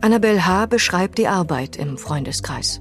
Annabel 0.00 0.46
H. 0.46 0.66
beschreibt 0.66 1.18
die 1.18 1.26
Arbeit 1.26 1.76
im 1.76 1.98
Freundeskreis. 1.98 2.80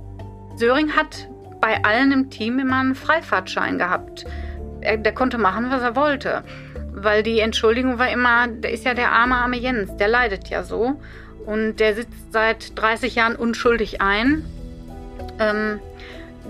Söring 0.57 0.91
hat 0.91 1.29
bei 1.65 1.83
allen 1.83 2.11
im 2.11 2.29
Team 2.29 2.59
immer 2.59 2.79
einen 2.79 2.93
Freifahrtschein 2.93 3.79
gehabt. 3.79 4.25
Er, 4.81 4.97
der 4.97 5.15
konnte 5.15 5.39
machen, 5.39 5.71
was 5.71 5.81
er 5.81 5.95
wollte. 5.95 6.43
Weil 6.93 7.23
die 7.23 7.39
Entschuldigung 7.39 7.97
war 7.97 8.07
immer, 8.07 8.47
der 8.47 8.71
ist 8.71 8.85
ja 8.85 8.93
der 8.93 9.11
arme, 9.11 9.33
arme 9.33 9.57
Jens, 9.57 9.97
der 9.97 10.07
leidet 10.07 10.47
ja 10.49 10.61
so. 10.61 11.01
Und 11.47 11.77
der 11.77 11.95
sitzt 11.95 12.31
seit 12.31 12.77
30 12.77 13.15
Jahren 13.15 13.35
unschuldig 13.35 13.99
ein. 13.99 14.45
Ähm, 15.39 15.79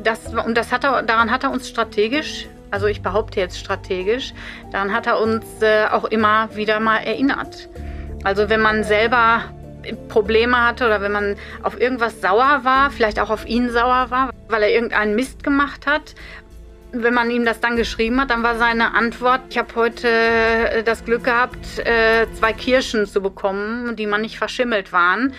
das, 0.04 0.34
und 0.34 0.58
das 0.58 0.74
hat 0.74 0.84
er, 0.84 1.02
daran 1.02 1.32
hat 1.32 1.46
er 1.46 1.52
uns 1.52 1.70
strategisch, 1.70 2.50
also 2.70 2.88
ich 2.88 3.02
behaupte 3.02 3.40
jetzt 3.40 3.58
strategisch, 3.58 4.34
daran 4.74 4.92
hat 4.92 5.08
er 5.08 5.22
uns 5.22 5.46
äh, 5.62 5.86
auch 5.86 6.04
immer 6.04 6.54
wieder 6.58 6.82
mal 6.82 6.98
erinnert. 6.98 7.70
Also 8.26 8.50
wenn 8.50 8.60
man 8.60 8.84
selber 8.84 9.44
Probleme 10.10 10.66
hatte 10.66 10.86
oder 10.86 11.02
wenn 11.02 11.12
man 11.12 11.36
auf 11.64 11.80
irgendwas 11.80 12.22
sauer 12.22 12.62
war, 12.64 12.92
vielleicht 12.92 13.20
auch 13.20 13.30
auf 13.30 13.46
ihn 13.46 13.70
sauer 13.70 14.08
war, 14.10 14.32
weil 14.50 14.64
er 14.64 14.72
irgendeinen 14.72 15.16
Mist 15.16 15.44
gemacht 15.44 15.88
hat, 15.88 16.16
wenn 16.92 17.14
man 17.14 17.30
ihm 17.30 17.46
das 17.46 17.60
dann 17.60 17.76
geschrieben 17.76 18.20
hat, 18.22 18.30
dann 18.30 18.44
war 18.44 18.58
seine 18.58 18.94
Antwort, 18.94 19.42
ich 19.50 19.58
habe 19.58 19.76
heute 19.76 20.08
äh, 20.08 20.84
das 20.84 21.04
Glück 21.04 21.26
gehabt, 21.26 21.80
äh, 21.80 22.28
zwei 22.34 22.54
Kirschen 22.54 23.06
zu 23.06 23.22
bekommen, 23.22 23.96
die 23.96 24.08
man 24.08 24.22
nicht 24.22 24.38
verschimmelt 24.38 24.94
waren. 24.94 25.34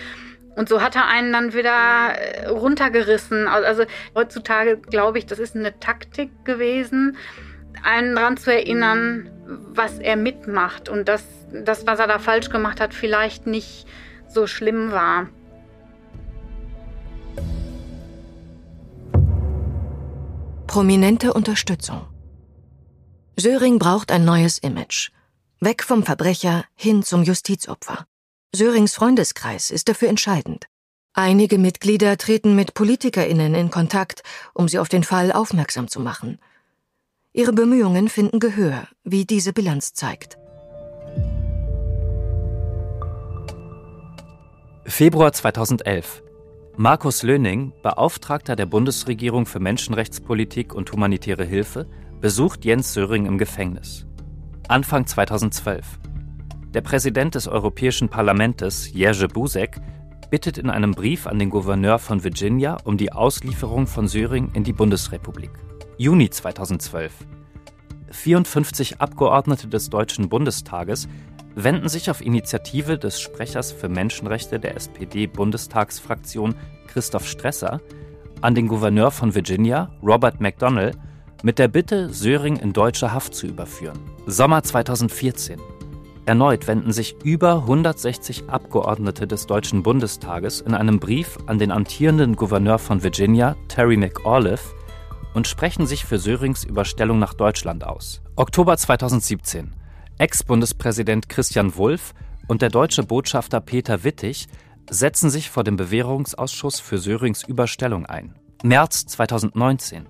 Und 0.55 0.69
so 0.69 0.81
hat 0.81 0.95
er 0.95 1.07
einen 1.07 1.33
dann 1.33 1.53
wieder 1.53 2.13
äh, 2.15 2.47
runtergerissen. 2.47 3.47
Also 3.47 3.83
heutzutage 4.15 4.77
glaube 4.77 5.19
ich, 5.19 5.25
das 5.25 5.39
ist 5.39 5.55
eine 5.55 5.79
Taktik 5.79 6.31
gewesen, 6.45 7.17
einen 7.83 8.15
daran 8.15 8.37
zu 8.37 8.51
erinnern, 8.51 9.29
was 9.47 9.99
er 9.99 10.15
mitmacht 10.15 10.89
und 10.89 11.07
dass 11.07 11.23
das, 11.51 11.87
was 11.87 11.99
er 11.99 12.07
da 12.07 12.19
falsch 12.19 12.49
gemacht 12.49 12.81
hat, 12.81 12.93
vielleicht 12.93 13.47
nicht 13.47 13.87
so 14.37 14.45
schlimm 14.45 14.91
war. 14.91 15.27
Prominente 20.67 21.33
Unterstützung. 21.33 22.01
Söring 23.35 23.79
braucht 23.79 24.11
ein 24.11 24.25
neues 24.25 24.59
Image. 24.59 25.09
Weg 25.59 25.83
vom 25.83 26.03
Verbrecher 26.03 26.65
hin 26.75 27.01
zum 27.01 27.23
Justizopfer. 27.23 28.05
Sörings 28.53 28.93
Freundeskreis 28.93 29.71
ist 29.71 29.89
dafür 29.89 30.09
entscheidend. 30.09 30.67
Einige 31.13 31.57
Mitglieder 31.57 32.15
treten 32.17 32.55
mit 32.55 32.75
Politikerinnen 32.75 33.55
in 33.55 33.71
Kontakt, 33.71 34.21
um 34.53 34.67
sie 34.67 34.77
auf 34.77 34.89
den 34.89 35.03
Fall 35.03 35.31
aufmerksam 35.31 35.87
zu 35.87 35.99
machen. 35.99 36.37
Ihre 37.33 37.53
Bemühungen 37.53 38.07
finden 38.07 38.39
Gehör, 38.39 38.87
wie 39.03 39.25
diese 39.25 39.51
Bilanz 39.51 39.93
zeigt. 39.93 40.37
Februar 44.89 45.33
2011. 45.33 46.23
Markus 46.77 47.21
Löning, 47.21 47.73
Beauftragter 47.83 48.55
der 48.55 48.65
Bundesregierung 48.65 49.45
für 49.45 49.59
Menschenrechtspolitik 49.59 50.73
und 50.73 50.89
humanitäre 50.93 51.43
Hilfe, 51.43 51.87
besucht 52.21 52.63
Jens 52.63 52.93
Söring 52.93 53.25
im 53.25 53.37
Gefängnis. 53.37 54.07
Anfang 54.69 55.05
2012. 55.05 55.99
Der 56.73 56.79
Präsident 56.79 57.35
des 57.35 57.49
Europäischen 57.49 58.07
Parlaments, 58.07 58.89
Jerzy 58.93 59.27
Buzek, 59.27 59.81
bittet 60.31 60.57
in 60.57 60.69
einem 60.69 60.91
Brief 60.91 61.27
an 61.27 61.37
den 61.37 61.49
Gouverneur 61.49 61.99
von 61.99 62.23
Virginia 62.23 62.77
um 62.85 62.95
die 62.97 63.11
Auslieferung 63.11 63.87
von 63.87 64.07
Söring 64.07 64.51
in 64.53 64.63
die 64.63 64.73
Bundesrepublik. 64.73 65.51
Juni 65.97 66.29
2012. 66.29 67.13
54 68.09 69.01
Abgeordnete 69.01 69.67
des 69.67 69.89
Deutschen 69.89 70.29
Bundestages 70.29 71.09
wenden 71.63 71.89
sich 71.89 72.11
auf 72.11 72.21
Initiative 72.21 72.99
des 72.99 73.19
Sprechers 73.19 73.71
für 73.71 73.89
Menschenrechte 73.89 74.59
der 74.59 74.75
SPD-Bundestagsfraktion 74.75 76.53
Christoph 76.87 77.27
Stresser 77.27 77.81
an 78.41 78.53
den 78.53 78.67
Gouverneur 78.67 79.09
von 79.09 79.33
Virginia, 79.33 79.89
Robert 80.03 80.39
McDonnell, 80.39 80.91
mit 81.41 81.57
der 81.57 81.67
Bitte, 81.67 82.13
Söring 82.13 82.57
in 82.57 82.73
deutsche 82.73 83.11
Haft 83.11 83.33
zu 83.33 83.47
überführen. 83.47 83.99
Sommer 84.27 84.61
2014. 84.61 85.59
Erneut 86.27 86.67
wenden 86.67 86.91
sich 86.91 87.15
über 87.23 87.55
160 87.55 88.49
Abgeordnete 88.49 89.25
des 89.25 89.47
Deutschen 89.47 89.81
Bundestages 89.81 90.61
in 90.61 90.75
einem 90.75 90.99
Brief 90.99 91.37
an 91.47 91.57
den 91.57 91.71
amtierenden 91.71 92.35
Gouverneur 92.35 92.77
von 92.77 93.01
Virginia, 93.01 93.55
Terry 93.67 93.97
McAuliffe, 93.97 94.75
und 95.33 95.47
sprechen 95.47 95.87
sich 95.87 96.05
für 96.05 96.19
Sörings 96.19 96.63
Überstellung 96.63 97.17
nach 97.17 97.33
Deutschland 97.33 97.83
aus. 97.83 98.21
Oktober 98.35 98.77
2017. 98.77 99.73
Ex-Bundespräsident 100.19 101.29
Christian 101.29 101.75
Wulff 101.75 102.15
und 102.47 102.63
der 102.63 102.69
deutsche 102.69 103.03
Botschafter 103.03 103.61
Peter 103.61 104.03
Wittig 104.03 104.47
setzen 104.89 105.29
sich 105.29 105.51
vor 105.51 105.63
dem 105.63 105.77
Bewährungsausschuss 105.77 106.79
für 106.79 106.97
Sörings 106.97 107.43
Überstellung 107.43 108.07
ein. 108.07 108.33
März 108.63 109.05
2019. 109.05 110.07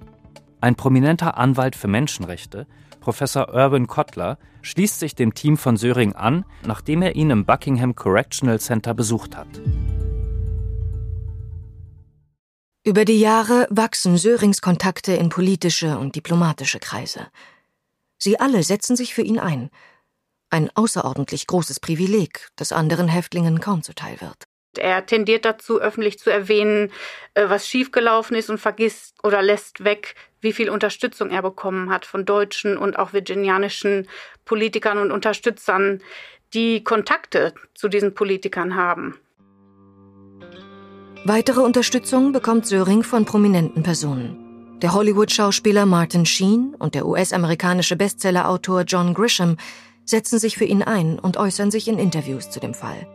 Ein 0.61 0.75
prominenter 0.75 1.37
Anwalt 1.37 1.75
für 1.75 1.89
Menschenrechte, 1.89 2.67
Professor 3.01 3.53
Irwin 3.53 3.87
Kottler, 3.87 4.37
schließt 4.61 4.99
sich 4.99 5.13
dem 5.13 5.33
Team 5.33 5.57
von 5.57 5.75
Söring 5.75 6.13
an, 6.13 6.45
nachdem 6.65 7.01
er 7.01 7.15
ihn 7.15 7.29
im 7.29 7.45
Buckingham 7.45 7.95
Correctional 7.95 8.59
Center 8.59 8.93
besucht 8.93 9.35
hat. 9.35 9.47
Über 12.85 13.03
die 13.03 13.19
Jahre 13.19 13.67
wachsen 13.69 14.17
Sörings 14.17 14.61
Kontakte 14.61 15.13
in 15.13 15.27
politische 15.27 15.97
und 15.97 16.15
diplomatische 16.15 16.79
Kreise. 16.79 17.27
Sie 18.17 18.39
alle 18.39 18.63
setzen 18.63 18.95
sich 18.95 19.13
für 19.13 19.21
ihn 19.21 19.39
ein. 19.39 19.69
Ein 20.49 20.69
außerordentlich 20.75 21.47
großes 21.47 21.79
Privileg, 21.79 22.47
das 22.55 22.71
anderen 22.71 23.07
Häftlingen 23.07 23.59
kaum 23.59 23.83
zuteil 23.83 24.21
wird. 24.21 24.45
Er 24.77 25.05
tendiert 25.05 25.43
dazu, 25.43 25.81
öffentlich 25.81 26.19
zu 26.19 26.29
erwähnen, 26.29 26.91
äh, 27.33 27.49
was 27.49 27.67
schiefgelaufen 27.67 28.37
ist 28.37 28.49
und 28.49 28.59
vergisst 28.59 29.15
oder 29.23 29.41
lässt 29.41 29.83
weg, 29.83 30.15
wie 30.39 30.53
viel 30.53 30.69
Unterstützung 30.69 31.31
er 31.31 31.41
bekommen 31.41 31.89
hat 31.89 32.05
von 32.05 32.25
deutschen 32.25 32.77
und 32.77 32.97
auch 32.97 33.11
virginianischen 33.11 34.07
Politikern 34.45 34.99
und 34.99 35.11
Unterstützern, 35.11 36.01
die 36.53 36.83
Kontakte 36.83 37.53
zu 37.73 37.89
diesen 37.89 38.13
Politikern 38.13 38.75
haben. 38.75 39.19
Weitere 41.25 41.59
Unterstützung 41.59 42.31
bekommt 42.31 42.65
Söring 42.65 43.03
von 43.03 43.25
prominenten 43.25 43.83
Personen. 43.83 44.43
Der 44.81 44.93
Hollywood-Schauspieler 44.93 45.85
Martin 45.87 46.25
Sheen 46.25 46.75
und 46.77 46.93
der 46.93 47.07
US-amerikanische 47.07 47.95
Bestsellerautor 47.95 48.83
John 48.83 49.13
Grisham 49.15 49.57
setzen 50.09 50.39
sich 50.39 50.57
für 50.57 50.65
ihn 50.65 50.81
ein 50.81 51.19
und 51.19 51.37
äußern 51.37 51.69
sich 51.69 51.87
in 51.87 51.99
Interviews 51.99 52.49
zu 52.49 52.59
dem 52.59 52.73
Fall. 52.73 53.07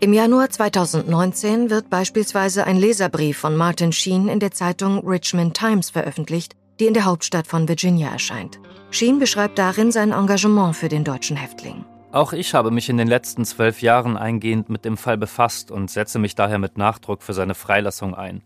Im 0.00 0.12
Januar 0.12 0.50
2019 0.50 1.70
wird 1.70 1.88
beispielsweise 1.88 2.64
ein 2.64 2.76
Leserbrief 2.76 3.38
von 3.38 3.56
Martin 3.56 3.92
Sheen 3.92 4.28
in 4.28 4.40
der 4.40 4.50
Zeitung 4.50 5.06
Richmond 5.06 5.56
Times 5.56 5.90
veröffentlicht, 5.90 6.56
die 6.80 6.86
in 6.86 6.94
der 6.94 7.04
Hauptstadt 7.04 7.46
von 7.46 7.68
Virginia 7.68 8.10
erscheint. 8.10 8.58
Sheen 8.90 9.18
beschreibt 9.18 9.58
darin 9.58 9.92
sein 9.92 10.12
Engagement 10.12 10.76
für 10.76 10.88
den 10.88 11.04
deutschen 11.04 11.36
Häftling. 11.36 11.84
Auch 12.12 12.32
ich 12.32 12.54
habe 12.54 12.70
mich 12.70 12.88
in 12.88 12.96
den 12.96 13.08
letzten 13.08 13.44
zwölf 13.44 13.82
Jahren 13.82 14.16
eingehend 14.16 14.68
mit 14.68 14.84
dem 14.84 14.96
Fall 14.96 15.16
befasst 15.16 15.70
und 15.70 15.90
setze 15.90 16.18
mich 16.18 16.34
daher 16.34 16.58
mit 16.58 16.76
Nachdruck 16.78 17.22
für 17.22 17.32
seine 17.32 17.54
Freilassung 17.54 18.14
ein. 18.14 18.42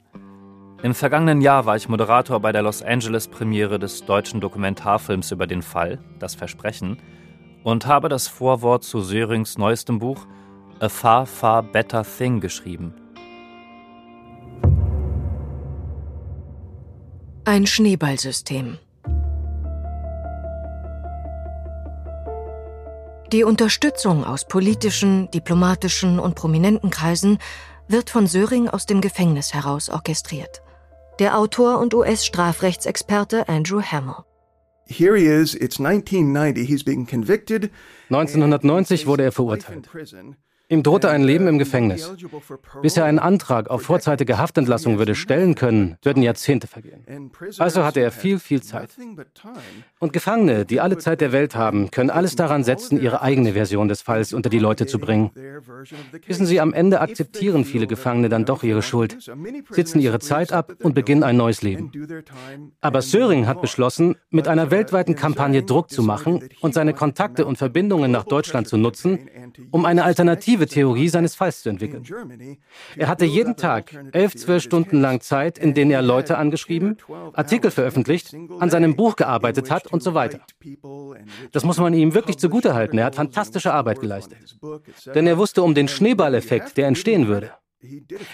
Im 0.83 0.95
vergangenen 0.95 1.41
Jahr 1.41 1.67
war 1.67 1.77
ich 1.77 1.89
Moderator 1.89 2.41
bei 2.41 2.53
der 2.53 2.63
Los 2.63 2.83
Angeles-Premiere 2.83 3.79
des 3.79 4.07
deutschen 4.07 4.41
Dokumentarfilms 4.41 5.33
über 5.33 5.47
den 5.47 5.63
Fall, 5.63 5.99
Das 6.19 6.35
Versprechen, 6.35 6.99
und 7.65 7.87
habe 7.87 8.09
das 8.09 8.29
Vorwort 8.29 8.85
zu 8.85 9.01
Sörings 9.01 9.59
neuestem 9.59 9.99
Buch 9.99 10.27
A 10.81 10.89
Far, 10.89 11.27
Far 11.27 11.63
Better 11.63 12.05
Thing 12.05 12.41
geschrieben. 12.41 12.95
Ein 17.45 17.67
Schneeballsystem. 17.67 18.79
Die 23.33 23.45
Unterstützung 23.45 24.25
aus 24.25 24.47
politischen, 24.47 25.31
diplomatischen 25.31 26.19
und 26.19 26.35
prominenten 26.35 26.91
Kreisen 26.91 27.39
wird 27.87 28.09
von 28.11 28.27
Söring 28.27 28.69
aus 28.69 28.87
dem 28.87 29.01
Gefängnis 29.01 29.53
heraus 29.53 29.91
orchestriert. 29.91 30.63
Der 31.19 31.37
Autor 31.37 31.79
und 31.79 31.93
US-Strafrechtsexperte 31.95 33.49
Andrew 33.49 33.83
Hamill. 37.13 37.71
1990 38.11 39.07
wurde 39.07 39.25
er 39.25 39.33
verurteilt. 39.33 39.89
Ihm 40.71 40.83
drohte 40.83 41.09
ein 41.09 41.23
Leben 41.23 41.47
im 41.47 41.59
Gefängnis. 41.59 42.13
Bis 42.83 42.99
er 42.99 43.07
einen 43.07 43.19
Antrag 43.19 43.71
auf 43.71 43.83
vorzeitige 43.83 44.37
Haftentlassung 44.37 44.99
würde 44.99 45.15
stellen 45.15 45.55
können, 45.55 45.97
würden 46.03 46.23
Jahrzehnte 46.23 46.67
vergehen. 46.67 47.31
Also 47.59 47.85
hatte 47.85 48.01
er 48.01 48.11
viel, 48.11 48.39
viel 48.39 48.63
Zeit. 48.63 48.91
Und 49.99 50.13
Gefangene, 50.13 50.67
die 50.67 50.81
alle 50.81 50.99
Zeit 50.99 51.23
der 51.23 51.33
Welt 51.33 51.57
haben, 51.57 51.91
können 51.91 52.11
alles 52.11 52.37
daran 52.37 52.65
setzen, 52.65 53.01
ihre 53.01 53.23
eigene 53.23 53.55
Version 53.55 53.89
des 53.89 54.03
Falls 54.03 54.35
unter 54.35 54.51
die 54.51 54.59
Leute 54.59 54.87
zu 54.87 54.99
bringen. 54.99 55.31
Wissen 56.27 56.45
Sie, 56.45 56.61
am 56.61 56.75
Ende 56.75 57.01
akzeptieren 57.01 57.65
viele 57.65 57.87
Gefangene 57.87 58.29
dann 58.29 58.45
doch 58.45 58.63
ihre 58.63 58.83
Schuld, 58.83 59.17
sitzen 59.71 60.01
ihre 60.01 60.19
Zeit 60.19 60.53
ab 60.53 60.75
und 60.83 60.95
beginnen 60.95 61.23
ein 61.23 61.39
neues 61.39 61.63
Leben. 61.63 61.93
Aber 62.83 63.01
Söring 63.01 63.47
hat 63.47 63.63
beschlossen, 63.63 64.17
mit 64.29 64.49
einer 64.49 64.71
weltweiten 64.71 65.15
Kampagne 65.15 65.63
Druck 65.63 65.89
zu 65.89 66.03
machen 66.03 66.47
und 66.61 66.75
seine 66.75 66.93
Kontakte 66.93 67.47
und 67.47 67.57
Verbindungen 67.57 68.11
nach 68.11 68.25
Deutschland 68.25 68.69
zu 68.69 68.77
nutzen, 68.77 69.31
um 69.71 69.87
eine 69.87 70.05
alternative 70.05 70.58
Theorie 70.67 71.09
seines 71.09 71.35
Falls 71.35 71.63
zu 71.63 71.69
entwickeln. 71.69 72.05
Er 72.97 73.09
hatte 73.09 73.25
jeden 73.25 73.57
Tag 73.57 73.97
elf, 74.13 74.35
zwölf 74.35 74.63
Stunden 74.63 75.01
lang 75.01 75.21
Zeit, 75.21 75.59
in 75.59 75.75
denen 75.75 75.91
er 75.91 76.03
Leute 76.03 76.39
angeschrieben, 76.39 76.97
Artikel 77.33 77.71
veröffentlicht, 77.71 78.35
an 78.59 78.71
seinem 78.71 78.97
Buch 78.97 79.17
gearbeitet 79.17 79.71
hat 79.71 79.87
und 79.87 80.03
so 80.03 80.15
weiter. 80.15 80.41
Das 81.53 81.65
muss 81.65 81.79
man 81.79 81.95
ihm 81.95 82.15
wirklich 82.15 82.39
zugutehalten. 82.39 82.99
Er 82.99 83.07
hat 83.07 83.15
fantastische 83.15 83.73
Arbeit 83.73 84.01
geleistet. 84.01 84.59
Denn 85.15 85.27
er 85.27 85.39
wusste 85.39 85.63
um 85.63 85.75
den 85.75 85.89
Schneeballeffekt, 85.89 86.77
der 86.77 86.87
entstehen 86.89 87.29
würde. 87.29 87.53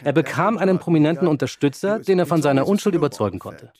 Er 0.02 0.12
bekam 0.12 0.56
einen 0.56 0.78
prominenten 0.78 1.28
Unterstützer, 1.28 1.98
den 1.98 2.18
er 2.18 2.26
von 2.26 2.40
seiner 2.40 2.66
Unschuld 2.66 2.94
überzeugen 2.94 3.38
konnte. 3.38 3.72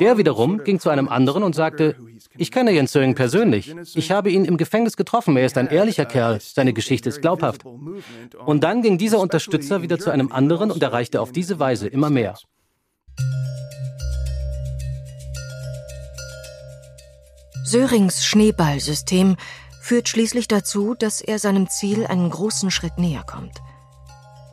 Der 0.00 0.16
wiederum 0.16 0.64
ging 0.64 0.80
zu 0.80 0.88
einem 0.88 1.08
anderen 1.08 1.42
und 1.42 1.54
sagte, 1.54 1.96
ich 2.36 2.50
kenne 2.50 2.72
Jens 2.72 2.92
Söring 2.92 3.14
persönlich. 3.14 3.74
Ich 3.94 4.10
habe 4.10 4.30
ihn 4.30 4.44
im 4.46 4.56
Gefängnis 4.56 4.96
getroffen. 4.96 5.36
Er 5.36 5.44
ist 5.44 5.58
ein 5.58 5.68
ehrlicher 5.68 6.06
Kerl. 6.06 6.40
Seine 6.40 6.72
Geschichte 6.72 7.10
ist 7.10 7.20
glaubhaft. 7.20 7.64
Und 7.64 8.64
dann 8.64 8.80
ging 8.82 8.96
dieser 8.96 9.20
Unterstützer 9.20 9.82
wieder 9.82 9.98
zu 9.98 10.10
einem 10.10 10.32
anderen 10.32 10.70
und 10.70 10.82
erreichte 10.82 11.20
auf 11.20 11.32
diese 11.32 11.58
Weise 11.58 11.86
immer 11.86 12.08
mehr. 12.08 12.34
Sörings 17.64 18.24
Schneeballsystem 18.24 19.36
führt 19.82 20.08
schließlich 20.08 20.48
dazu, 20.48 20.94
dass 20.94 21.20
er 21.20 21.38
seinem 21.38 21.68
Ziel 21.68 22.06
einen 22.06 22.30
großen 22.30 22.70
Schritt 22.70 22.96
näher 22.96 23.24
kommt. 23.26 23.60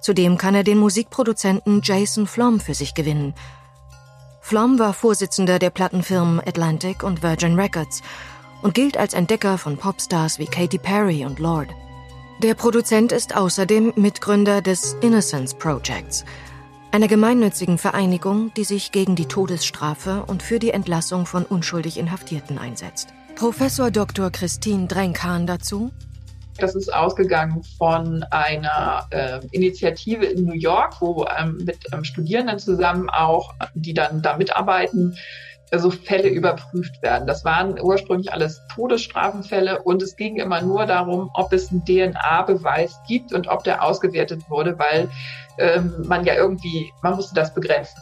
Zudem 0.05 0.37
kann 0.37 0.53
er 0.53 0.63
den 0.63 0.77
Musikproduzenten 0.77 1.81
Jason 1.83 2.27
Flom 2.27 2.59
für 2.59 2.75
sich 2.75 2.93
gewinnen. 2.93 3.33
Flom 4.39 4.77
war 4.77 4.93
Vorsitzender 4.93 5.57
der 5.57 5.71
Plattenfirmen 5.71 6.39
Atlantic 6.41 7.01
und 7.01 7.23
Virgin 7.23 7.59
Records 7.59 8.03
und 8.61 8.75
gilt 8.75 8.97
als 8.97 9.15
Entdecker 9.15 9.57
von 9.57 9.77
Popstars 9.77 10.37
wie 10.37 10.45
Katy 10.45 10.77
Perry 10.77 11.25
und 11.25 11.39
Lord. 11.39 11.69
Der 12.43 12.53
Produzent 12.53 13.11
ist 13.11 13.35
außerdem 13.35 13.93
Mitgründer 13.95 14.61
des 14.61 14.95
Innocence 15.01 15.55
Projects, 15.55 16.23
einer 16.91 17.07
gemeinnützigen 17.07 17.79
Vereinigung, 17.79 18.53
die 18.53 18.63
sich 18.63 18.91
gegen 18.91 19.15
die 19.15 19.25
Todesstrafe 19.25 20.23
und 20.27 20.43
für 20.43 20.59
die 20.59 20.69
Entlassung 20.69 21.25
von 21.25 21.45
unschuldig 21.45 21.97
Inhaftierten 21.97 22.59
einsetzt. 22.59 23.07
Professor 23.33 23.89
Dr. 23.89 24.29
Christine 24.29 24.85
Drenkhahn 24.85 25.47
dazu. 25.47 25.91
Das 26.57 26.73
ist 26.75 26.93
ausgegangen 26.93 27.63
von 27.77 28.23
einer 28.31 29.07
äh, 29.09 29.39
Initiative 29.51 30.25
in 30.25 30.45
New 30.45 30.53
York, 30.53 31.01
wo 31.01 31.25
ähm, 31.37 31.57
mit 31.65 31.77
ähm, 31.91 32.03
Studierenden 32.03 32.59
zusammen 32.59 33.09
auch, 33.09 33.53
die 33.73 33.93
dann 33.93 34.21
da 34.21 34.37
mitarbeiten, 34.37 35.17
so 35.73 35.89
Fälle 35.89 36.29
überprüft 36.29 37.01
werden. 37.01 37.27
Das 37.27 37.43
waren 37.43 37.79
ursprünglich 37.81 38.31
alles 38.31 38.61
Todesstrafenfälle 38.73 39.81
und 39.81 40.01
es 40.01 40.15
ging 40.15 40.37
immer 40.37 40.61
nur 40.61 40.85
darum, 40.85 41.29
ob 41.33 41.51
es 41.51 41.71
einen 41.71 41.83
DNA-Beweis 41.83 42.99
gibt 43.07 43.33
und 43.33 43.47
ob 43.47 43.63
der 43.63 43.83
ausgewertet 43.83 44.49
wurde, 44.49 44.77
weil 44.77 45.09
ähm, 45.57 45.93
man 46.05 46.23
ja 46.23 46.35
irgendwie, 46.35 46.91
man 47.01 47.15
musste 47.15 47.35
das 47.35 47.53
begrenzen. 47.53 47.99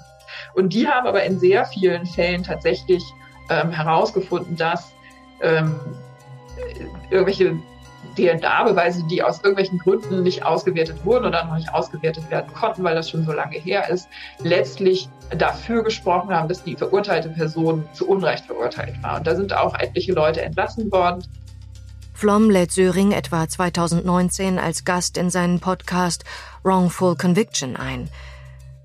Und 0.56 0.74
die 0.74 0.88
haben 0.88 1.08
aber 1.08 1.24
in 1.24 1.40
sehr 1.40 1.66
vielen 1.66 2.06
Fällen 2.06 2.44
tatsächlich 2.44 3.04
ähm, 3.50 3.72
herausgefunden, 3.72 4.56
dass 4.56 4.92
ähm, 5.42 5.76
irgendwelche 7.10 7.58
DNA-Beweise, 8.16 9.04
die 9.10 9.24
aus 9.24 9.38
irgendwelchen 9.38 9.80
Gründen 9.80 10.24
nicht 10.24 10.46
ausgewertet 10.46 11.04
wurden 11.04 11.26
oder 11.26 11.46
noch 11.46 11.56
nicht 11.56 11.74
ausgewertet 11.74 12.30
werden 12.30 12.54
konnten, 12.54 12.84
weil 12.84 12.96
das 12.96 13.10
schon 13.10 13.26
so 13.26 13.32
lange 13.32 13.58
her 13.58 13.90
ist, 13.90 14.08
letztlich 14.40 15.10
dafür 15.38 15.84
gesprochen 15.84 16.30
haben, 16.34 16.48
dass 16.48 16.64
die 16.64 16.76
verurteilte 16.76 17.30
Person 17.30 17.88
zu 17.94 18.08
Unrecht 18.08 18.46
verurteilt 18.46 19.02
war. 19.02 19.18
Und 19.18 19.28
da 19.28 19.36
sind 19.36 19.54
auch 19.54 19.76
etliche 19.80 20.14
Leute 20.14 20.42
entlassen 20.42 20.92
worden. 20.92 21.24
Flom 22.14 22.50
lädt 22.50 22.72
Söring 22.72 23.12
etwa 23.12 23.48
2019 23.48 24.60
als 24.60 24.86
Gast 24.86 25.18
in 25.18 25.30
seinen 25.30 25.60
Podcast 25.60 26.24
Wrongful 26.64 27.16
Conviction 27.16 27.76
ein. 27.76 28.10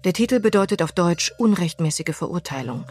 Der 0.04 0.12
Titel 0.12 0.40
bedeutet 0.40 0.82
auf 0.82 0.92
Deutsch 0.92 1.32
unrechtmäßige 1.38 2.16
Verurteilung. 2.16 2.84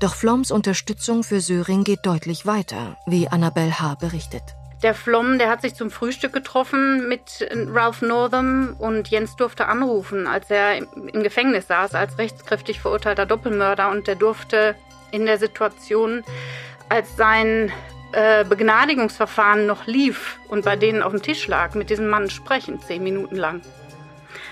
Doch 0.00 0.14
Floms 0.14 0.50
Unterstützung 0.50 1.22
für 1.22 1.40
Söring 1.40 1.84
geht 1.84 2.00
deutlich 2.04 2.46
weiter, 2.46 2.96
wie 3.06 3.28
Annabelle 3.28 3.80
H. 3.80 3.96
berichtet. 3.96 4.42
Der 4.82 4.94
Flom, 4.94 5.38
der 5.38 5.50
hat 5.50 5.60
sich 5.60 5.74
zum 5.74 5.90
Frühstück 5.90 6.32
getroffen 6.32 7.06
mit 7.06 7.46
Ralph 7.52 8.00
Northam 8.00 8.76
und 8.78 9.08
Jens 9.08 9.36
durfte 9.36 9.66
anrufen, 9.66 10.26
als 10.26 10.50
er 10.50 10.78
im 10.78 11.22
Gefängnis 11.22 11.66
saß 11.66 11.94
als 11.94 12.16
rechtskräftig 12.16 12.80
verurteilter 12.80 13.26
Doppelmörder 13.26 13.90
und 13.90 14.06
der 14.06 14.14
durfte 14.14 14.74
in 15.10 15.26
der 15.26 15.36
Situation, 15.38 16.24
als 16.88 17.14
sein 17.16 17.70
äh, 18.12 18.44
Begnadigungsverfahren 18.44 19.66
noch 19.66 19.86
lief 19.86 20.38
und 20.48 20.64
bei 20.64 20.76
denen 20.76 21.02
auf 21.02 21.12
dem 21.12 21.22
Tisch 21.22 21.46
lag, 21.46 21.74
mit 21.74 21.90
diesem 21.90 22.08
Mann 22.08 22.30
sprechen, 22.30 22.80
zehn 22.80 23.02
Minuten 23.02 23.36
lang. 23.36 23.60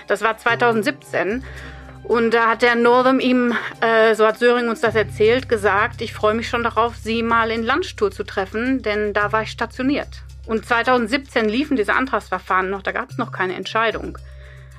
Das 0.07 0.21
war 0.21 0.37
2017 0.37 1.43
und 2.09 2.33
da 2.33 2.47
hat 2.47 2.63
der 2.63 2.73
Northam 2.73 3.19
ihm, 3.19 3.53
äh, 3.81 4.15
so 4.15 4.25
hat 4.25 4.39
Söring 4.39 4.67
uns 4.67 4.81
das 4.81 4.95
erzählt, 4.95 5.47
gesagt, 5.47 6.01
ich 6.01 6.11
freue 6.11 6.33
mich 6.33 6.49
schon 6.49 6.63
darauf, 6.63 6.95
Sie 6.95 7.21
mal 7.21 7.51
in 7.51 7.61
Landstuhl 7.61 8.11
zu 8.11 8.23
treffen, 8.23 8.81
denn 8.81 9.13
da 9.13 9.31
war 9.31 9.43
ich 9.43 9.51
stationiert. 9.51 10.23
Und 10.47 10.65
2017 10.65 11.47
liefen 11.47 11.77
diese 11.77 11.93
Antragsverfahren 11.93 12.71
noch, 12.71 12.81
da 12.81 12.93
gab 12.93 13.11
es 13.11 13.19
noch 13.19 13.31
keine 13.31 13.53
Entscheidung. 13.53 14.17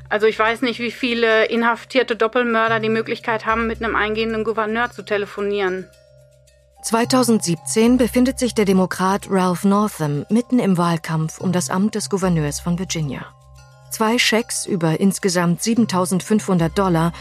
Also 0.08 0.26
ich 0.26 0.36
weiß 0.36 0.62
nicht, 0.62 0.80
wie 0.80 0.90
viele 0.90 1.44
inhaftierte 1.44 2.16
Doppelmörder 2.16 2.80
die 2.80 2.88
Möglichkeit 2.88 3.46
haben, 3.46 3.68
mit 3.68 3.80
einem 3.80 3.94
eingehenden 3.94 4.42
Gouverneur 4.42 4.90
zu 4.90 5.04
telefonieren. 5.04 5.86
2017 6.82 7.96
befindet 7.96 8.40
sich 8.40 8.54
der 8.54 8.64
Demokrat 8.64 9.28
Ralph 9.30 9.62
Northam 9.62 10.26
mitten 10.30 10.58
im 10.58 10.76
Wahlkampf 10.76 11.40
um 11.40 11.52
das 11.52 11.70
Amt 11.70 11.94
des 11.94 12.10
Gouverneurs 12.10 12.58
von 12.58 12.76
Virginia. 12.76 13.24
Zwei 13.90 14.18
Schecks 14.18 14.66
über 14.66 15.00
insgesamt 15.00 15.62
7500 15.62 16.76
Dollar, 16.78 17.12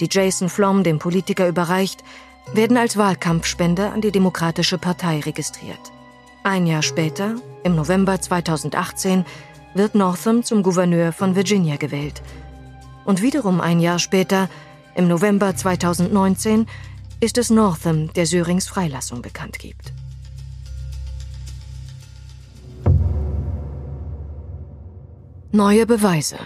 die 0.00 0.08
Jason 0.10 0.48
Flom 0.48 0.82
dem 0.82 0.98
Politiker 0.98 1.46
überreicht, 1.46 2.02
werden 2.52 2.76
als 2.76 2.96
Wahlkampfspende 2.96 3.90
an 3.90 4.00
die 4.00 4.10
Demokratische 4.10 4.78
Partei 4.78 5.20
registriert. 5.20 5.92
Ein 6.42 6.66
Jahr 6.66 6.82
später, 6.82 7.36
im 7.62 7.74
November 7.74 8.20
2018, 8.20 9.24
wird 9.74 9.94
Northam 9.94 10.42
zum 10.42 10.62
Gouverneur 10.62 11.12
von 11.12 11.36
Virginia 11.36 11.76
gewählt. 11.76 12.22
Und 13.04 13.22
wiederum 13.22 13.60
ein 13.60 13.80
Jahr 13.80 13.98
später, 13.98 14.48
im 14.94 15.08
November 15.08 15.54
2019, 15.54 16.66
ist 17.20 17.38
es 17.38 17.50
Northam, 17.50 18.12
der 18.14 18.26
Sörings 18.26 18.66
Freilassung 18.66 19.22
bekannt 19.22 19.58
gibt. 19.58 19.92
Neue 25.56 25.86
Beweise. 25.86 26.36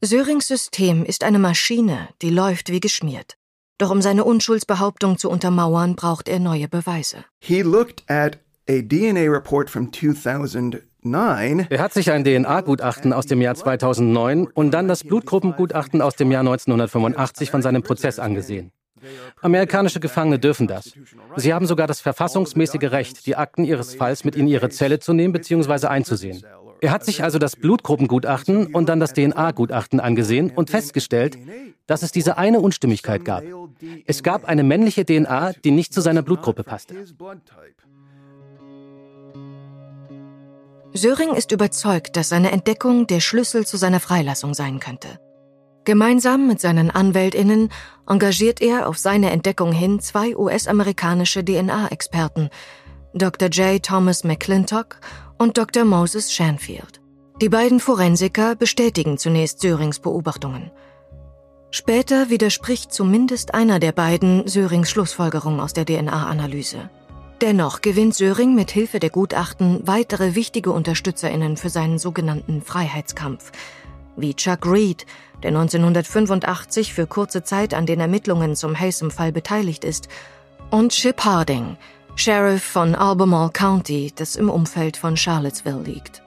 Sörings 0.00 0.46
System 0.46 1.04
ist 1.04 1.24
eine 1.24 1.40
Maschine, 1.40 2.10
die 2.22 2.30
läuft 2.30 2.70
wie 2.70 2.78
geschmiert. 2.78 3.36
Doch 3.76 3.90
um 3.90 4.00
seine 4.00 4.22
Unschuldsbehauptung 4.22 5.18
zu 5.18 5.30
untermauern, 5.30 5.96
braucht 5.96 6.28
er 6.28 6.38
neue 6.38 6.68
Beweise. 6.68 7.24
He 7.40 7.62
looked 7.62 8.08
at 8.08 8.38
a 8.68 8.82
DNA 8.82 9.28
report 9.28 9.68
from 9.68 9.92
2009. 9.92 11.66
Er 11.70 11.80
hat 11.80 11.92
sich 11.92 12.12
ein 12.12 12.22
DNA-Gutachten 12.22 13.12
aus 13.12 13.26
dem 13.26 13.40
Jahr 13.40 13.56
2009 13.56 14.46
und 14.46 14.70
dann 14.70 14.86
das 14.86 15.02
Blutgruppengutachten 15.02 16.00
aus 16.00 16.14
dem 16.14 16.30
Jahr 16.30 16.42
1985 16.42 17.50
von 17.50 17.62
seinem 17.62 17.82
Prozess 17.82 18.20
angesehen. 18.20 18.70
Amerikanische 19.40 20.00
Gefangene 20.00 20.38
dürfen 20.38 20.66
das. 20.66 20.92
Sie 21.36 21.54
haben 21.54 21.66
sogar 21.66 21.86
das 21.86 22.00
verfassungsmäßige 22.00 22.90
Recht, 22.90 23.26
die 23.26 23.36
Akten 23.36 23.64
ihres 23.64 23.94
Falls 23.94 24.24
mit 24.24 24.36
in 24.36 24.48
ihre 24.48 24.68
Zelle 24.70 24.98
zu 24.98 25.12
nehmen 25.12 25.32
bzw. 25.32 25.86
einzusehen. 25.86 26.42
Er 26.80 26.92
hat 26.92 27.04
sich 27.04 27.22
also 27.22 27.38
das 27.38 27.56
Blutgruppengutachten 27.56 28.74
und 28.74 28.88
dann 28.88 29.00
das 29.00 29.12
DNA-Gutachten 29.12 30.00
angesehen 30.00 30.50
und 30.50 30.70
festgestellt, 30.70 31.36
dass 31.86 32.02
es 32.02 32.12
diese 32.12 32.38
eine 32.38 32.60
Unstimmigkeit 32.60 33.24
gab. 33.24 33.42
Es 34.06 34.22
gab 34.22 34.44
eine 34.44 34.62
männliche 34.62 35.04
DNA, 35.04 35.52
die 35.64 35.70
nicht 35.70 35.92
zu 35.92 36.00
seiner 36.00 36.22
Blutgruppe 36.22 36.62
passte. 36.62 36.94
Söring 40.94 41.34
ist 41.34 41.52
überzeugt, 41.52 42.16
dass 42.16 42.28
seine 42.28 42.50
Entdeckung 42.50 43.06
der 43.06 43.20
Schlüssel 43.20 43.66
zu 43.66 43.76
seiner 43.76 44.00
Freilassung 44.00 44.54
sein 44.54 44.80
könnte. 44.80 45.20
Gemeinsam 45.88 46.46
mit 46.46 46.60
seinen 46.60 46.90
Anwältinnen 46.90 47.70
engagiert 48.06 48.60
er 48.60 48.90
auf 48.90 48.98
seine 48.98 49.30
Entdeckung 49.30 49.72
hin 49.72 50.00
zwei 50.00 50.36
US-amerikanische 50.36 51.42
DNA-Experten, 51.42 52.50
Dr. 53.14 53.48
J. 53.48 53.82
Thomas 53.82 54.22
McClintock 54.22 54.96
und 55.38 55.56
Dr. 55.56 55.86
Moses 55.86 56.30
Shanfield. 56.30 57.00
Die 57.40 57.48
beiden 57.48 57.80
Forensiker 57.80 58.54
bestätigen 58.54 59.16
zunächst 59.16 59.62
Sörings 59.62 59.98
Beobachtungen. 59.98 60.70
Später 61.70 62.28
widerspricht 62.28 62.92
zumindest 62.92 63.54
einer 63.54 63.78
der 63.78 63.92
beiden 63.92 64.46
Sörings 64.46 64.90
Schlussfolgerung 64.90 65.58
aus 65.58 65.72
der 65.72 65.86
DNA-Analyse. 65.86 66.90
Dennoch 67.40 67.80
gewinnt 67.80 68.14
Söring 68.14 68.54
mit 68.54 68.70
Hilfe 68.70 68.98
der 68.98 69.08
Gutachten 69.08 69.80
weitere 69.86 70.34
wichtige 70.34 70.70
UnterstützerInnen 70.70 71.56
für 71.56 71.70
seinen 71.70 71.98
sogenannten 71.98 72.60
Freiheitskampf, 72.60 73.52
wie 74.16 74.34
Chuck 74.34 74.66
Reed, 74.66 75.06
der 75.42 75.50
1985 75.50 76.94
für 76.94 77.06
kurze 77.06 77.42
Zeit 77.42 77.74
an 77.74 77.86
den 77.86 78.00
Ermittlungen 78.00 78.56
zum 78.56 78.78
Haysom-Fall 78.78 79.32
beteiligt 79.32 79.84
ist, 79.84 80.08
und 80.70 80.92
Chip 80.92 81.24
Harding, 81.24 81.76
Sheriff 82.16 82.62
von 82.62 82.94
Albemarle 82.94 83.52
County, 83.52 84.12
das 84.14 84.36
im 84.36 84.50
Umfeld 84.50 84.96
von 84.96 85.16
Charlottesville 85.16 85.82
liegt. 85.82 86.22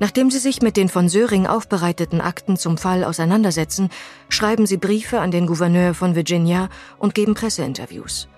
Nachdem 0.00 0.30
sie 0.30 0.38
sich 0.38 0.62
mit 0.62 0.76
den 0.76 0.88
von 0.88 1.08
Söring 1.08 1.46
aufbereiteten 1.46 2.20
Akten 2.20 2.56
zum 2.56 2.78
Fall 2.78 3.02
auseinandersetzen, 3.02 3.90
schreiben 4.28 4.66
sie 4.66 4.76
Briefe 4.76 5.20
an 5.20 5.30
den 5.30 5.46
Gouverneur 5.46 5.94
von 5.94 6.14
Virginia 6.14 6.68
und 6.98 7.14
geben 7.14 7.34
Presseinterviews. 7.34 8.28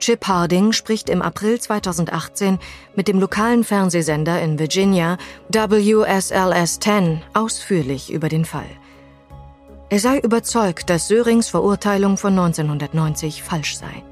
Chip 0.00 0.26
Harding 0.26 0.72
spricht 0.72 1.08
im 1.08 1.22
April 1.22 1.60
2018 1.60 2.58
mit 2.94 3.08
dem 3.08 3.20
lokalen 3.20 3.64
Fernsehsender 3.64 4.40
in 4.42 4.58
Virginia 4.58 5.16
WSLS 5.48 6.80
10 6.80 7.22
ausführlich 7.32 8.12
über 8.12 8.28
den 8.28 8.44
Fall. 8.44 8.68
Er 9.94 10.00
sei 10.00 10.18
überzeugt, 10.18 10.90
dass 10.90 11.06
Sörings 11.06 11.48
Verurteilung 11.48 12.16
von 12.16 12.32
1990 12.32 13.44
falsch 13.44 13.76
sei. 13.76 14.02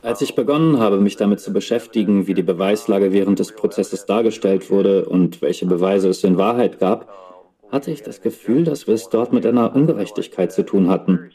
Als 0.00 0.22
ich 0.22 0.34
begonnen 0.34 0.78
habe, 0.78 0.96
mich 1.00 1.16
damit 1.16 1.40
zu 1.40 1.52
beschäftigen, 1.52 2.26
wie 2.26 2.32
die 2.32 2.42
Beweislage 2.42 3.12
während 3.12 3.40
des 3.40 3.52
Prozesses 3.52 4.06
dargestellt 4.06 4.70
wurde 4.70 5.04
und 5.04 5.42
welche 5.42 5.66
Beweise 5.66 6.08
es 6.08 6.24
in 6.24 6.38
Wahrheit 6.38 6.78
gab, 6.78 7.12
hatte 7.70 7.90
ich 7.90 8.02
das 8.02 8.22
Gefühl, 8.22 8.64
dass 8.64 8.86
wir 8.86 8.94
es 8.94 9.10
dort 9.10 9.34
mit 9.34 9.44
einer 9.44 9.76
Ungerechtigkeit 9.76 10.50
zu 10.50 10.64
tun 10.64 10.88
hatten. 10.88 11.30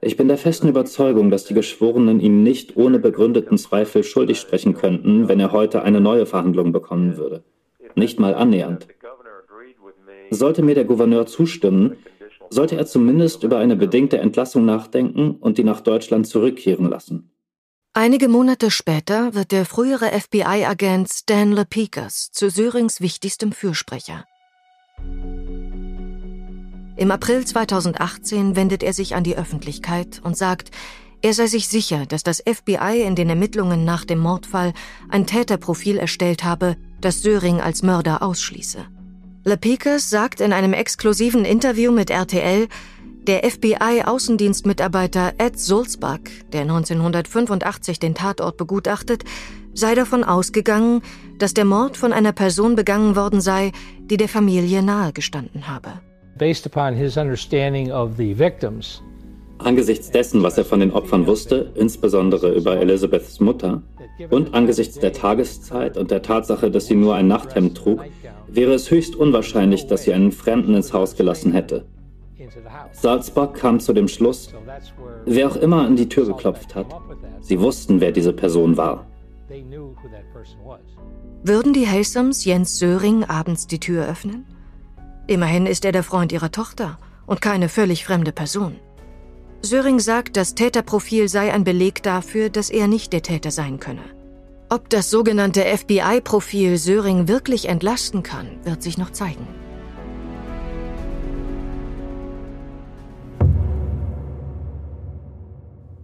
Ich 0.00 0.16
bin 0.16 0.28
der 0.28 0.38
festen 0.38 0.68
Überzeugung, 0.68 1.28
dass 1.32 1.44
die 1.44 1.54
Geschworenen 1.54 2.20
ihm 2.20 2.44
nicht 2.44 2.76
ohne 2.76 3.00
begründeten 3.00 3.58
Zweifel 3.58 4.04
schuldig 4.04 4.38
sprechen 4.38 4.74
könnten, 4.74 5.26
wenn 5.26 5.40
er 5.40 5.50
heute 5.50 5.82
eine 5.82 6.00
neue 6.00 6.26
Verhandlung 6.26 6.70
bekommen 6.70 7.16
würde. 7.16 7.42
Nicht 7.96 8.20
mal 8.20 8.36
annähernd. 8.36 8.86
Sollte 10.30 10.62
mir 10.62 10.74
der 10.74 10.84
Gouverneur 10.84 11.26
zustimmen, 11.26 11.96
sollte 12.50 12.76
er 12.76 12.86
zumindest 12.86 13.42
über 13.42 13.58
eine 13.58 13.76
bedingte 13.76 14.18
Entlassung 14.18 14.64
nachdenken 14.64 15.32
und 15.32 15.58
die 15.58 15.64
nach 15.64 15.80
Deutschland 15.80 16.26
zurückkehren 16.26 16.88
lassen. 16.88 17.30
Einige 17.94 18.28
Monate 18.28 18.70
später 18.70 19.34
wird 19.34 19.50
der 19.50 19.64
frühere 19.64 20.10
FBI-Agent 20.12 21.08
Stan 21.10 21.52
Lepikers 21.52 22.30
zu 22.30 22.50
Sörings 22.50 23.00
wichtigstem 23.00 23.52
Fürsprecher. 23.52 24.24
Im 26.96 27.10
April 27.10 27.44
2018 27.44 28.56
wendet 28.56 28.82
er 28.82 28.92
sich 28.92 29.14
an 29.14 29.24
die 29.24 29.36
Öffentlichkeit 29.36 30.20
und 30.22 30.36
sagt, 30.36 30.70
er 31.22 31.34
sei 31.34 31.46
sich 31.46 31.66
sicher, 31.68 32.06
dass 32.06 32.22
das 32.22 32.42
FBI 32.46 33.02
in 33.04 33.16
den 33.16 33.28
Ermittlungen 33.28 33.84
nach 33.84 34.04
dem 34.04 34.20
Mordfall 34.20 34.72
ein 35.08 35.26
Täterprofil 35.26 35.96
erstellt 35.96 36.44
habe, 36.44 36.76
das 37.00 37.22
Söring 37.22 37.60
als 37.60 37.82
Mörder 37.82 38.22
ausschließe. 38.22 38.86
Lepikers 39.48 40.10
sagt 40.10 40.42
in 40.42 40.52
einem 40.52 40.74
exklusiven 40.74 41.46
Interview 41.46 41.90
mit 41.90 42.10
RTL, 42.10 42.68
der 43.26 43.50
FBI-Außendienstmitarbeiter 43.50 45.32
Ed 45.38 45.58
Sulzbach, 45.58 46.18
der 46.52 46.62
1985 46.62 47.98
den 47.98 48.14
Tatort 48.14 48.58
begutachtet, 48.58 49.24
sei 49.72 49.94
davon 49.94 50.22
ausgegangen, 50.22 51.00
dass 51.38 51.54
der 51.54 51.64
Mord 51.64 51.96
von 51.96 52.12
einer 52.12 52.32
Person 52.32 52.76
begangen 52.76 53.16
worden 53.16 53.40
sei, 53.40 53.72
die 54.00 54.18
der 54.18 54.28
Familie 54.28 54.82
nahegestanden 54.82 55.66
habe. 55.66 56.00
Based 56.36 56.66
upon 56.66 56.94
his 56.94 57.16
understanding 57.16 57.90
of 57.90 58.16
the 58.18 58.38
victims, 58.38 59.02
Angesichts 59.58 60.12
dessen, 60.12 60.44
was 60.44 60.56
er 60.56 60.64
von 60.64 60.78
den 60.78 60.92
Opfern 60.92 61.26
wusste, 61.26 61.72
insbesondere 61.74 62.54
über 62.54 62.76
Elizabeths 62.76 63.40
Mutter, 63.40 63.82
und 64.30 64.54
angesichts 64.54 65.00
der 65.00 65.12
Tageszeit 65.12 65.96
und 65.96 66.12
der 66.12 66.22
Tatsache, 66.22 66.70
dass 66.70 66.86
sie 66.86 66.94
nur 66.94 67.16
ein 67.16 67.26
Nachthemd 67.26 67.76
trug, 67.76 68.04
wäre 68.50 68.72
es 68.72 68.90
höchst 68.90 69.16
unwahrscheinlich, 69.16 69.86
dass 69.86 70.02
sie 70.04 70.12
einen 70.12 70.32
Fremden 70.32 70.74
ins 70.74 70.92
Haus 70.92 71.16
gelassen 71.16 71.52
hätte. 71.52 71.84
Salzburg 72.92 73.54
kam 73.54 73.80
zu 73.80 73.92
dem 73.92 74.08
Schluss, 74.08 74.54
wer 75.24 75.48
auch 75.48 75.56
immer 75.56 75.84
an 75.84 75.96
die 75.96 76.08
Tür 76.08 76.26
geklopft 76.26 76.74
hat, 76.74 76.86
sie 77.40 77.60
wussten, 77.60 78.00
wer 78.00 78.12
diese 78.12 78.32
Person 78.32 78.76
war. 78.76 79.06
Würden 81.42 81.72
die 81.72 81.88
Haysams 81.88 82.44
Jens 82.44 82.78
Söring 82.78 83.24
abends 83.24 83.66
die 83.66 83.80
Tür 83.80 84.06
öffnen? 84.06 84.44
Immerhin 85.26 85.66
ist 85.66 85.84
er 85.84 85.92
der 85.92 86.02
Freund 86.02 86.32
ihrer 86.32 86.50
Tochter 86.50 86.98
und 87.26 87.40
keine 87.40 87.68
völlig 87.68 88.04
fremde 88.04 88.32
Person. 88.32 88.76
Söring 89.62 90.00
sagt, 90.00 90.36
das 90.36 90.54
Täterprofil 90.54 91.28
sei 91.28 91.52
ein 91.52 91.64
Beleg 91.64 92.02
dafür, 92.02 92.48
dass 92.48 92.70
er 92.70 92.86
nicht 92.86 93.12
der 93.12 93.22
Täter 93.22 93.50
sein 93.50 93.80
könne. 93.80 94.17
Ob 94.70 94.90
das 94.90 95.08
sogenannte 95.08 95.64
FBI-Profil 95.64 96.76
Söring 96.76 97.26
wirklich 97.26 97.68
entlasten 97.68 98.22
kann, 98.22 98.62
wird 98.64 98.82
sich 98.82 98.98
noch 98.98 99.10
zeigen. 99.10 99.48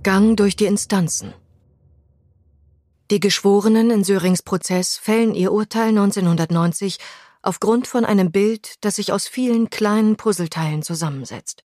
Gang 0.02 0.34
durch 0.38 0.56
die 0.56 0.64
Instanzen. 0.64 1.34
Die 3.10 3.20
Geschworenen 3.20 3.90
in 3.90 4.02
Sörings 4.02 4.42
Prozess 4.42 4.96
fällen 4.96 5.34
ihr 5.34 5.52
Urteil 5.52 5.88
1990 5.88 6.96
aufgrund 7.42 7.86
von 7.86 8.06
einem 8.06 8.32
Bild, 8.32 8.82
das 8.82 8.96
sich 8.96 9.12
aus 9.12 9.28
vielen 9.28 9.68
kleinen 9.68 10.16
Puzzleteilen 10.16 10.82
zusammensetzt. 10.82 11.64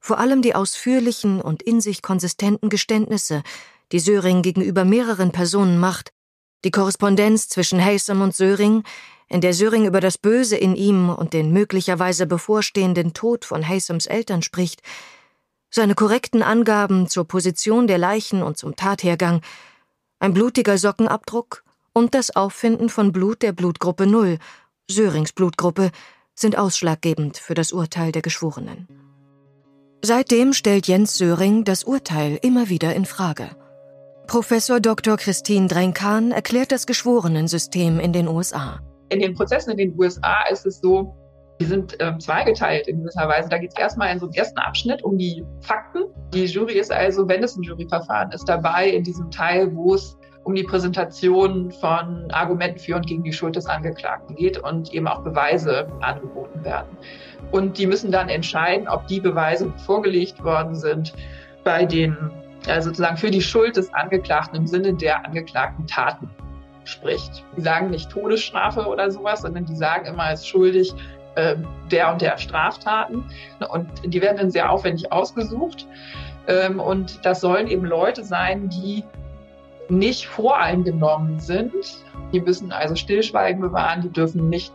Vor 0.00 0.18
allem 0.18 0.42
die 0.42 0.54
ausführlichen 0.54 1.40
und 1.40 1.62
in 1.62 1.80
sich 1.80 2.02
konsistenten 2.02 2.68
Geständnisse, 2.68 3.42
die 3.92 4.00
Söring 4.00 4.42
gegenüber 4.42 4.84
mehreren 4.84 5.32
Personen 5.32 5.78
macht, 5.78 6.12
die 6.64 6.70
Korrespondenz 6.70 7.48
zwischen 7.48 7.84
Haysom 7.84 8.20
und 8.22 8.34
Söring, 8.34 8.82
in 9.28 9.40
der 9.40 9.54
Söring 9.54 9.86
über 9.86 10.00
das 10.00 10.18
Böse 10.18 10.56
in 10.56 10.76
ihm 10.76 11.10
und 11.10 11.32
den 11.32 11.52
möglicherweise 11.52 12.26
bevorstehenden 12.26 13.12
Tod 13.12 13.44
von 13.44 13.66
Haysoms 13.66 14.06
Eltern 14.06 14.42
spricht, 14.42 14.82
seine 15.70 15.94
korrekten 15.94 16.42
Angaben 16.42 17.08
zur 17.08 17.26
Position 17.26 17.86
der 17.86 17.98
Leichen 17.98 18.42
und 18.42 18.56
zum 18.56 18.76
Tathergang, 18.76 19.42
ein 20.20 20.32
blutiger 20.32 20.78
Sockenabdruck 20.78 21.64
und 21.92 22.14
das 22.14 22.34
Auffinden 22.34 22.88
von 22.88 23.12
Blut 23.12 23.42
der 23.42 23.52
Blutgruppe 23.52 24.06
Null, 24.06 24.38
Sörings 24.88 25.32
Blutgruppe, 25.32 25.90
sind 26.34 26.56
ausschlaggebend 26.56 27.38
für 27.38 27.54
das 27.54 27.72
Urteil 27.72 28.12
der 28.12 28.22
Geschworenen. 28.22 28.88
Seitdem 30.02 30.52
stellt 30.52 30.86
Jens 30.86 31.18
Söring 31.18 31.64
das 31.64 31.84
Urteil 31.84 32.38
immer 32.42 32.68
wieder 32.68 32.94
in 32.94 33.06
Frage. 33.06 33.56
Professor 34.26 34.80
Dr. 34.80 35.16
Christine 35.16 35.68
Drenkan 35.68 36.32
erklärt 36.32 36.72
das 36.72 36.86
Geschworenensystem 36.86 38.00
in 38.00 38.12
den 38.12 38.26
USA. 38.26 38.80
In 39.08 39.20
den 39.20 39.34
Prozessen 39.34 39.70
in 39.70 39.76
den 39.76 39.98
USA 39.98 40.42
ist 40.50 40.66
es 40.66 40.80
so, 40.80 41.14
die 41.60 41.64
sind 41.64 41.96
ähm, 42.00 42.18
zweigeteilt 42.18 42.88
in 42.88 43.00
gewisser 43.00 43.28
Weise. 43.28 43.48
Da 43.48 43.58
geht 43.58 43.70
es 43.72 43.78
erstmal 43.78 44.12
in 44.12 44.18
so 44.18 44.26
einem 44.26 44.34
ersten 44.34 44.58
Abschnitt 44.58 45.02
um 45.04 45.16
die 45.16 45.44
Fakten. 45.60 46.04
Die 46.34 46.44
Jury 46.44 46.74
ist 46.74 46.92
also, 46.92 47.28
wenn 47.28 47.42
es 47.42 47.56
ein 47.56 47.62
Juryverfahren 47.62 48.32
ist, 48.32 48.48
dabei 48.48 48.90
in 48.90 49.04
diesem 49.04 49.30
Teil, 49.30 49.74
wo 49.74 49.94
es 49.94 50.16
um 50.42 50.54
die 50.54 50.64
Präsentation 50.64 51.70
von 51.72 52.30
Argumenten 52.30 52.78
für 52.78 52.96
und 52.96 53.06
gegen 53.06 53.22
die 53.22 53.32
Schuld 53.32 53.56
des 53.56 53.66
Angeklagten 53.66 54.36
geht 54.36 54.58
und 54.58 54.92
eben 54.92 55.08
auch 55.08 55.22
Beweise 55.22 55.88
angeboten 56.00 56.62
werden. 56.64 56.88
Und 57.52 57.78
die 57.78 57.86
müssen 57.86 58.10
dann 58.10 58.28
entscheiden, 58.28 58.88
ob 58.88 59.06
die 59.06 59.20
Beweise 59.20 59.72
vorgelegt 59.84 60.42
worden 60.42 60.74
sind 60.74 61.14
bei 61.64 61.84
den, 61.84 62.16
also 62.66 62.88
sozusagen 62.88 63.16
für 63.16 63.30
die 63.30 63.42
Schuld 63.42 63.76
des 63.76 63.92
Angeklagten 63.94 64.56
im 64.56 64.66
Sinne 64.66 64.94
der 64.94 65.24
angeklagten 65.24 65.86
Taten 65.86 66.30
spricht. 66.84 67.44
Die 67.56 67.60
sagen 67.60 67.90
nicht 67.90 68.10
Todesstrafe 68.10 68.86
oder 68.86 69.10
sowas, 69.10 69.42
sondern 69.42 69.66
die 69.66 69.76
sagen 69.76 70.06
immer, 70.06 70.30
es 70.30 70.40
ist 70.40 70.48
schuldig 70.48 70.94
äh, 71.34 71.56
der 71.90 72.12
und 72.12 72.22
der 72.22 72.38
Straftaten. 72.38 73.24
Und 73.70 73.88
die 74.04 74.20
werden 74.22 74.38
dann 74.38 74.50
sehr 74.50 74.70
aufwendig 74.70 75.12
ausgesucht. 75.12 75.86
Ähm, 76.48 76.80
und 76.80 77.24
das 77.24 77.40
sollen 77.40 77.66
eben 77.66 77.84
Leute 77.84 78.24
sein, 78.24 78.68
die 78.68 79.04
nicht 79.88 80.26
voreingenommen 80.26 81.38
sind. 81.38 81.74
Die 82.32 82.40
müssen 82.40 82.72
also 82.72 82.96
Stillschweigen 82.96 83.60
bewahren, 83.60 84.02
die 84.02 84.10
dürfen 84.10 84.48
nicht 84.48 84.72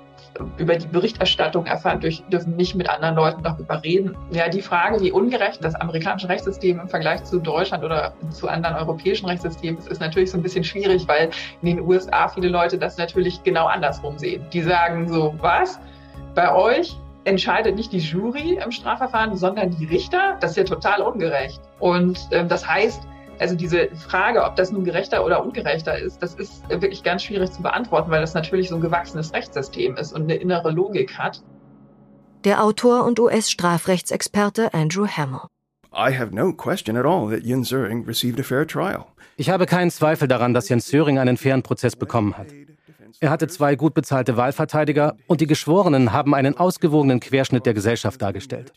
über 0.57 0.75
die 0.75 0.87
Berichterstattung 0.87 1.65
erfahren, 1.65 1.99
durch, 1.99 2.23
dürfen 2.31 2.55
nicht 2.55 2.75
mit 2.75 2.89
anderen 2.89 3.15
Leuten 3.15 3.43
darüber 3.43 3.83
reden. 3.83 4.15
Ja, 4.31 4.47
die 4.49 4.61
Frage, 4.61 4.99
wie 5.01 5.11
ungerecht 5.11 5.63
das 5.63 5.75
amerikanische 5.75 6.29
Rechtssystem 6.29 6.79
im 6.79 6.87
Vergleich 6.87 7.23
zu 7.23 7.39
Deutschland 7.39 7.83
oder 7.83 8.13
zu 8.29 8.47
anderen 8.47 8.75
europäischen 8.75 9.25
Rechtssystemen 9.25 9.79
ist, 9.79 9.89
ist 9.89 10.01
natürlich 10.01 10.31
so 10.31 10.37
ein 10.37 10.43
bisschen 10.43 10.63
schwierig, 10.63 11.07
weil 11.07 11.29
in 11.61 11.75
den 11.75 11.81
USA 11.81 12.27
viele 12.29 12.47
Leute 12.47 12.77
das 12.77 12.97
natürlich 12.97 13.43
genau 13.43 13.65
andersrum 13.65 14.17
sehen. 14.17 14.45
Die 14.53 14.61
sagen 14.61 15.07
so, 15.07 15.35
was? 15.39 15.79
Bei 16.33 16.53
euch 16.53 16.95
entscheidet 17.25 17.75
nicht 17.75 17.91
die 17.91 17.99
Jury 17.99 18.59
im 18.63 18.71
Strafverfahren, 18.71 19.35
sondern 19.35 19.69
die 19.71 19.85
Richter. 19.85 20.37
Das 20.39 20.51
ist 20.51 20.57
ja 20.57 20.63
total 20.63 21.01
ungerecht. 21.01 21.61
Und 21.79 22.19
ähm, 22.31 22.47
das 22.47 22.67
heißt, 22.67 23.03
also 23.41 23.55
diese 23.55 23.89
Frage, 23.95 24.43
ob 24.43 24.55
das 24.55 24.71
nun 24.71 24.83
gerechter 24.83 25.25
oder 25.25 25.43
ungerechter 25.43 25.97
ist, 25.97 26.21
das 26.21 26.35
ist 26.35 26.69
wirklich 26.69 27.01
ganz 27.01 27.23
schwierig 27.23 27.51
zu 27.51 27.63
beantworten, 27.63 28.11
weil 28.11 28.21
das 28.21 28.35
natürlich 28.35 28.69
so 28.69 28.75
ein 28.75 28.81
gewachsenes 28.81 29.33
Rechtssystem 29.33 29.97
ist 29.97 30.13
und 30.13 30.23
eine 30.23 30.35
innere 30.35 30.69
Logik 30.69 31.17
hat. 31.17 31.41
Der 32.43 32.63
Autor 32.63 33.03
und 33.03 33.19
US-Strafrechtsexperte 33.19 34.73
Andrew 34.75 35.07
Hamill. 35.07 35.41
Ich 39.37 39.49
habe 39.49 39.65
keinen 39.65 39.91
Zweifel 39.91 40.27
daran, 40.27 40.53
dass 40.53 40.69
Jens 40.69 40.87
Söring 40.87 41.17
einen 41.17 41.37
fairen 41.37 41.63
Prozess 41.63 41.95
bekommen 41.95 42.37
hat. 42.37 42.47
Er 43.19 43.31
hatte 43.31 43.47
zwei 43.47 43.75
gut 43.75 43.95
bezahlte 43.95 44.37
Wahlverteidiger 44.37 45.15
und 45.25 45.41
die 45.41 45.47
Geschworenen 45.47 46.13
haben 46.13 46.35
einen 46.35 46.57
ausgewogenen 46.57 47.19
Querschnitt 47.19 47.65
der 47.65 47.73
Gesellschaft 47.73 48.21
dargestellt. 48.21 48.71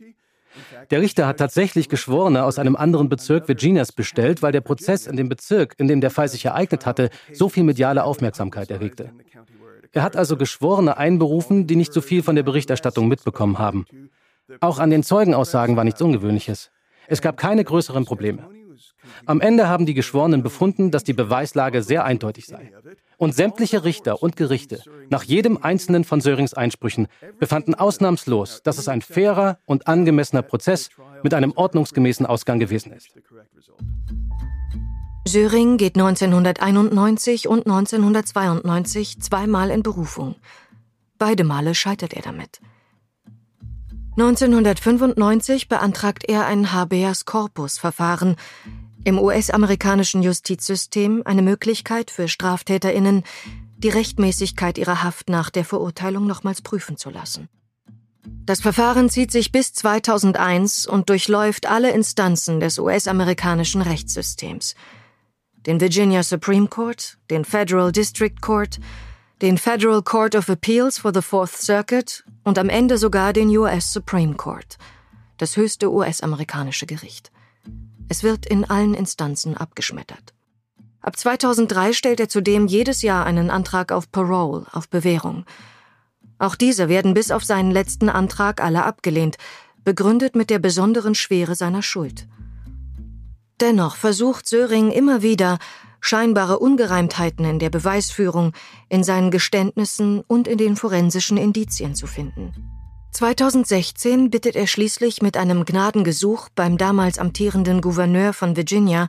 Der 0.90 1.00
Richter 1.00 1.26
hat 1.26 1.38
tatsächlich 1.38 1.88
Geschworene 1.88 2.44
aus 2.44 2.58
einem 2.58 2.76
anderen 2.76 3.08
Bezirk 3.08 3.48
Virginias 3.48 3.92
bestellt, 3.92 4.42
weil 4.42 4.52
der 4.52 4.60
Prozess 4.60 5.06
in 5.06 5.16
dem 5.16 5.28
Bezirk, 5.28 5.74
in 5.78 5.88
dem 5.88 6.00
der 6.00 6.10
Fall 6.10 6.28
sich 6.28 6.44
ereignet 6.44 6.86
hatte, 6.86 7.10
so 7.32 7.48
viel 7.48 7.64
mediale 7.64 8.04
Aufmerksamkeit 8.04 8.70
erregte. 8.70 9.10
Er 9.92 10.02
hat 10.02 10.16
also 10.16 10.36
Geschworene 10.36 10.96
einberufen, 10.96 11.66
die 11.66 11.76
nicht 11.76 11.92
so 11.92 12.00
viel 12.00 12.22
von 12.22 12.34
der 12.36 12.42
Berichterstattung 12.42 13.08
mitbekommen 13.08 13.58
haben. 13.58 13.86
Auch 14.60 14.78
an 14.78 14.90
den 14.90 15.02
Zeugenaussagen 15.02 15.76
war 15.76 15.84
nichts 15.84 16.02
Ungewöhnliches. 16.02 16.70
Es 17.06 17.20
gab 17.20 17.36
keine 17.36 17.64
größeren 17.64 18.04
Probleme. 18.04 18.48
Am 19.26 19.40
Ende 19.40 19.68
haben 19.68 19.86
die 19.86 19.94
Geschworenen 19.94 20.42
befunden, 20.42 20.90
dass 20.90 21.04
die 21.04 21.12
Beweislage 21.12 21.82
sehr 21.82 22.04
eindeutig 22.04 22.46
sei. 22.46 22.72
Und 23.16 23.34
sämtliche 23.34 23.84
Richter 23.84 24.22
und 24.22 24.36
Gerichte, 24.36 24.80
nach 25.08 25.22
jedem 25.22 25.56
einzelnen 25.62 26.04
von 26.04 26.20
Sörings 26.20 26.54
Einsprüchen, 26.54 27.06
befanden 27.38 27.74
ausnahmslos, 27.74 28.62
dass 28.62 28.78
es 28.78 28.88
ein 28.88 29.02
fairer 29.02 29.58
und 29.66 29.86
angemessener 29.86 30.42
Prozess 30.42 30.90
mit 31.22 31.34
einem 31.34 31.52
ordnungsgemäßen 31.52 32.26
Ausgang 32.26 32.58
gewesen 32.58 32.92
ist. 32.92 33.10
Söring 35.26 35.78
geht 35.78 35.96
1991 35.96 37.48
und 37.48 37.66
1992 37.66 39.20
zweimal 39.22 39.70
in 39.70 39.82
Berufung. 39.82 40.36
Beide 41.18 41.44
Male 41.44 41.74
scheitert 41.74 42.12
er 42.12 42.22
damit. 42.22 42.60
1995 44.16 45.68
beantragt 45.68 46.24
er 46.28 46.46
ein 46.46 46.72
Habeas 46.72 47.24
Corpus 47.24 47.78
Verfahren, 47.78 48.36
im 49.04 49.18
US-amerikanischen 49.18 50.22
Justizsystem 50.22 51.22
eine 51.24 51.42
Möglichkeit 51.42 52.10
für 52.10 52.28
Straftäterinnen, 52.28 53.22
die 53.76 53.90
Rechtmäßigkeit 53.90 54.78
ihrer 54.78 55.02
Haft 55.02 55.28
nach 55.28 55.50
der 55.50 55.64
Verurteilung 55.64 56.26
nochmals 56.26 56.62
prüfen 56.62 56.96
zu 56.96 57.10
lassen. 57.10 57.48
Das 58.46 58.60
Verfahren 58.60 59.10
zieht 59.10 59.30
sich 59.30 59.52
bis 59.52 59.72
2001 59.74 60.86
und 60.86 61.10
durchläuft 61.10 61.66
alle 61.66 61.90
Instanzen 61.92 62.60
des 62.60 62.78
US-amerikanischen 62.78 63.82
Rechtssystems. 63.82 64.74
den 65.66 65.80
Virginia 65.80 66.22
Supreme 66.22 66.68
Court, 66.68 67.16
den 67.30 67.44
Federal 67.44 67.90
District 67.90 68.40
Court, 68.40 68.78
den 69.40 69.58
Federal 69.58 70.02
Court 70.02 70.34
of 70.34 70.48
Appeals 70.48 70.98
for 70.98 71.12
the 71.12 71.22
Fourth 71.22 71.56
Circuit 71.56 72.24
und 72.44 72.58
am 72.58 72.68
Ende 72.68 72.98
sogar 72.98 73.32
den 73.32 73.48
US 73.56 73.92
Supreme 73.92 74.34
Court, 74.34 74.76
das 75.38 75.56
höchste 75.56 75.90
US-amerikanische 75.90 76.86
Gericht. 76.86 77.30
Es 78.08 78.22
wird 78.22 78.46
in 78.46 78.64
allen 78.64 78.94
Instanzen 78.94 79.56
abgeschmettert. 79.56 80.34
Ab 81.00 81.18
2003 81.18 81.92
stellt 81.92 82.20
er 82.20 82.28
zudem 82.28 82.66
jedes 82.66 83.02
Jahr 83.02 83.26
einen 83.26 83.50
Antrag 83.50 83.92
auf 83.92 84.10
Parole, 84.10 84.66
auf 84.72 84.88
Bewährung. 84.88 85.44
Auch 86.38 86.54
diese 86.54 86.88
werden 86.88 87.14
bis 87.14 87.30
auf 87.30 87.44
seinen 87.44 87.70
letzten 87.70 88.08
Antrag 88.08 88.62
alle 88.62 88.84
abgelehnt, 88.84 89.36
begründet 89.84 90.34
mit 90.34 90.50
der 90.50 90.58
besonderen 90.58 91.14
Schwere 91.14 91.54
seiner 91.54 91.82
Schuld. 91.82 92.26
Dennoch 93.60 93.96
versucht 93.96 94.48
Söring 94.48 94.90
immer 94.90 95.22
wieder, 95.22 95.58
scheinbare 96.00 96.58
Ungereimtheiten 96.58 97.44
in 97.44 97.58
der 97.58 97.70
Beweisführung, 97.70 98.52
in 98.88 99.04
seinen 99.04 99.30
Geständnissen 99.30 100.20
und 100.26 100.48
in 100.48 100.58
den 100.58 100.76
forensischen 100.76 101.36
Indizien 101.36 101.94
zu 101.94 102.06
finden. 102.06 102.52
2016 103.14 104.30
bittet 104.30 104.56
er 104.56 104.66
schließlich 104.66 105.22
mit 105.22 105.36
einem 105.36 105.64
Gnadengesuch 105.64 106.48
beim 106.48 106.76
damals 106.76 107.20
amtierenden 107.20 107.80
Gouverneur 107.80 108.32
von 108.32 108.56
Virginia, 108.56 109.06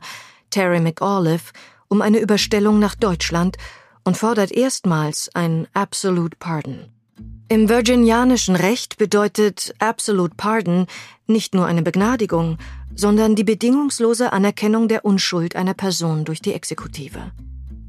Terry 0.50 0.78
McAuliffe, 0.80 1.52
um 1.88 2.02
eine 2.02 2.20
Überstellung 2.20 2.78
nach 2.78 2.94
Deutschland 2.94 3.56
und 4.04 4.16
fordert 4.16 4.52
erstmals 4.52 5.28
ein 5.34 5.66
Absolute 5.74 6.36
Pardon. 6.38 6.86
Im 7.48 7.68
virginianischen 7.68 8.54
Recht 8.54 8.96
bedeutet 8.96 9.74
Absolute 9.80 10.34
Pardon 10.36 10.86
nicht 11.26 11.56
nur 11.56 11.66
eine 11.66 11.82
Begnadigung, 11.82 12.58
sondern 12.94 13.34
die 13.34 13.44
bedingungslose 13.44 14.32
Anerkennung 14.32 14.86
der 14.86 15.04
Unschuld 15.04 15.56
einer 15.56 15.74
Person 15.74 16.24
durch 16.24 16.40
die 16.40 16.52
Exekutive. 16.52 17.32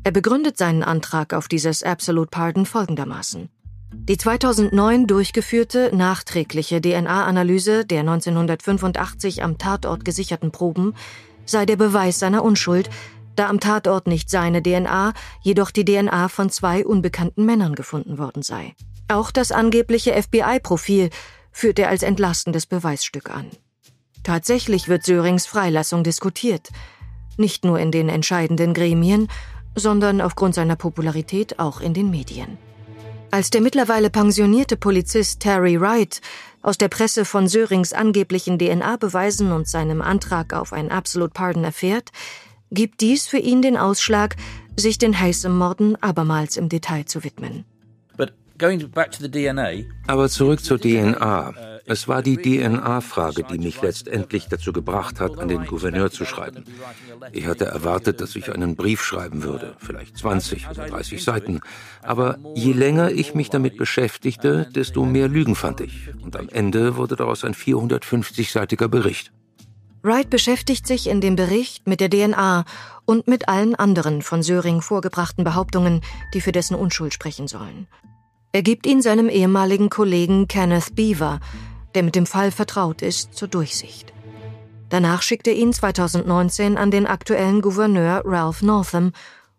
Er 0.03 0.11
begründet 0.11 0.57
seinen 0.57 0.81
Antrag 0.81 1.33
auf 1.33 1.47
dieses 1.47 1.83
Absolute 1.83 2.29
Pardon 2.31 2.65
folgendermaßen. 2.65 3.49
Die 3.93 4.17
2009 4.17 5.07
durchgeführte 5.07 5.95
nachträgliche 5.95 6.81
DNA-Analyse 6.81 7.85
der 7.85 8.01
1985 8.01 9.43
am 9.43 9.57
Tatort 9.57 10.03
gesicherten 10.03 10.51
Proben 10.51 10.93
sei 11.45 11.65
der 11.65 11.77
Beweis 11.77 12.19
seiner 12.19 12.43
Unschuld, 12.43 12.89
da 13.37 13.47
am 13.47 13.59
Tatort 13.59 14.07
nicht 14.07 14.29
seine 14.29 14.61
DNA, 14.61 15.13
jedoch 15.41 15.71
die 15.71 15.85
DNA 15.85 16.27
von 16.27 16.49
zwei 16.49 16.85
unbekannten 16.85 17.45
Männern 17.45 17.75
gefunden 17.75 18.17
worden 18.17 18.43
sei. 18.43 18.75
Auch 19.07 19.31
das 19.31 19.53
angebliche 19.53 20.21
FBI-Profil 20.21 21.09
führt 21.51 21.79
er 21.79 21.87
als 21.87 22.03
entlastendes 22.03 22.65
Beweisstück 22.65 23.29
an. 23.29 23.47
Tatsächlich 24.23 24.89
wird 24.89 25.05
Sörings 25.05 25.45
Freilassung 25.45 26.03
diskutiert, 26.03 26.69
nicht 27.37 27.63
nur 27.63 27.79
in 27.79 27.91
den 27.91 28.09
entscheidenden 28.09 28.73
Gremien, 28.73 29.29
sondern 29.75 30.19
aufgrund 30.19 30.55
seiner 30.55 30.75
Popularität 30.75 31.59
auch 31.59 31.79
in 31.79 31.93
den 31.93 32.09
Medien. 32.09 32.57
Als 33.29 33.49
der 33.49 33.61
mittlerweile 33.61 34.09
pensionierte 34.09 34.77
Polizist 34.77 35.41
Terry 35.41 35.79
Wright 35.79 36.21
aus 36.61 36.77
der 36.77 36.87
Presse 36.87 37.25
von 37.25 37.47
Sörings 37.47 37.93
angeblichen 37.93 38.57
DNA-Beweisen 38.57 39.51
und 39.51 39.67
seinem 39.67 40.01
Antrag 40.01 40.53
auf 40.53 40.71
ein 40.73 40.91
Absolute 40.91 41.33
Pardon 41.33 41.63
erfährt, 41.63 42.11
gibt 42.71 43.01
dies 43.01 43.27
für 43.27 43.37
ihn 43.37 43.61
den 43.61 43.77
Ausschlag, 43.77 44.35
sich 44.77 44.97
den 44.97 45.19
Haysom-Morden 45.19 45.95
abermals 46.01 46.57
im 46.57 46.69
Detail 46.69 47.05
zu 47.05 47.23
widmen. 47.23 47.65
Aber 50.07 50.29
zurück 50.29 50.63
zur 50.63 50.79
DNA. 50.79 51.53
Es 51.89 52.09
war 52.09 52.21
die 52.21 52.35
DNA-Frage, 52.35 53.43
die 53.43 53.59
mich 53.59 53.81
letztendlich 53.81 54.47
dazu 54.47 54.73
gebracht 54.73 55.21
hat, 55.21 55.39
an 55.39 55.47
den 55.47 55.65
Gouverneur 55.65 56.11
zu 56.11 56.25
schreiben. 56.25 56.65
Ich 57.31 57.45
hatte 57.47 57.63
erwartet, 57.63 58.19
dass 58.19 58.35
ich 58.35 58.51
einen 58.51 58.75
Brief 58.75 59.01
schreiben 59.01 59.43
würde, 59.43 59.75
vielleicht 59.77 60.17
20 60.17 60.69
oder 60.69 60.87
30 60.87 61.23
Seiten. 61.23 61.61
Aber 62.01 62.39
je 62.55 62.73
länger 62.73 63.11
ich 63.11 63.35
mich 63.35 63.49
damit 63.49 63.77
beschäftigte, 63.77 64.67
desto 64.75 65.05
mehr 65.05 65.29
Lügen 65.29 65.55
fand 65.55 65.79
ich. 65.79 66.09
Und 66.21 66.35
am 66.35 66.49
Ende 66.49 66.97
wurde 66.97 67.15
daraus 67.15 67.45
ein 67.45 67.53
450-seitiger 67.53 68.89
Bericht. 68.89 69.31
Wright 70.03 70.29
beschäftigt 70.29 70.87
sich 70.87 71.07
in 71.07 71.21
dem 71.21 71.37
Bericht 71.37 71.87
mit 71.87 72.01
der 72.01 72.09
DNA 72.09 72.65
und 73.05 73.27
mit 73.27 73.47
allen 73.47 73.75
anderen 73.75 74.21
von 74.21 74.43
Söring 74.43 74.81
vorgebrachten 74.81 75.45
Behauptungen, 75.45 76.01
die 76.33 76.41
für 76.41 76.51
dessen 76.51 76.75
Unschuld 76.75 77.13
sprechen 77.13 77.47
sollen. 77.47 77.87
Er 78.57 78.63
gibt 78.63 78.87
ihn 78.87 79.03
seinem 79.03 79.29
ehemaligen 79.29 79.91
Kollegen 79.91 80.47
Kenneth 80.47 80.95
Beaver, 80.95 81.39
der 81.93 82.01
mit 82.01 82.15
dem 82.15 82.25
Fall 82.25 82.49
vertraut 82.49 83.03
ist, 83.03 83.35
zur 83.35 83.47
Durchsicht. 83.47 84.13
Danach 84.89 85.21
schickt 85.21 85.45
er 85.45 85.53
ihn 85.53 85.73
2019 85.73 86.75
an 86.75 86.89
den 86.89 87.05
aktuellen 87.05 87.61
Gouverneur 87.61 88.23
Ralph 88.25 88.63
Northam 88.63 89.11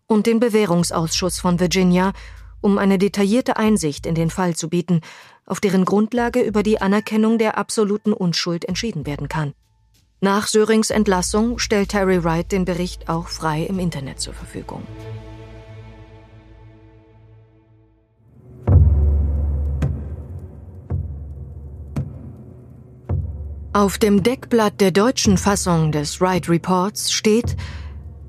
und 0.05 0.25
den 0.25 0.41
Bewährungsausschuss 0.41 1.39
von 1.39 1.61
Virginia, 1.61 2.11
um 2.59 2.77
eine 2.77 2.97
detaillierte 2.97 3.55
Einsicht 3.55 4.05
in 4.05 4.15
den 4.15 4.29
Fall 4.29 4.57
zu 4.57 4.67
bieten, 4.67 4.99
auf 5.45 5.61
deren 5.61 5.85
Grundlage 5.85 6.41
über 6.41 6.61
die 6.61 6.81
Anerkennung 6.81 7.37
der 7.37 7.57
absoluten 7.57 8.11
Unschuld 8.11 8.65
entschieden 8.65 9.05
werden 9.05 9.29
kann. 9.29 9.53
Nach 10.19 10.45
Sörings 10.45 10.89
Entlassung 10.89 11.57
stellt 11.57 11.91
Terry 11.91 12.21
Wright 12.25 12.51
den 12.51 12.65
Bericht 12.65 13.07
auch 13.07 13.29
frei 13.29 13.63
im 13.63 13.79
Internet 13.79 14.19
zur 14.19 14.33
Verfügung. 14.33 14.83
Auf 23.71 23.99
dem 23.99 24.23
Deckblatt 24.23 24.81
der 24.81 24.89
deutschen 24.89 25.37
Fassung 25.37 25.91
des 25.91 26.19
Wright 26.19 26.49
Reports 26.49 27.11
steht 27.11 27.55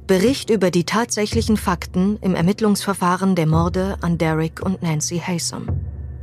Bericht 0.07 0.51
über 0.51 0.71
die 0.71 0.85
tatsächlichen 0.85 1.57
Fakten 1.57 2.19
im 2.21 2.35
Ermittlungsverfahren 2.35 3.35
der 3.37 3.47
Morde 3.47 3.97
an 4.03 4.19
Derek 4.19 4.61
und 4.61 4.83
Nancy 4.83 5.19
Haysom. 5.19 5.67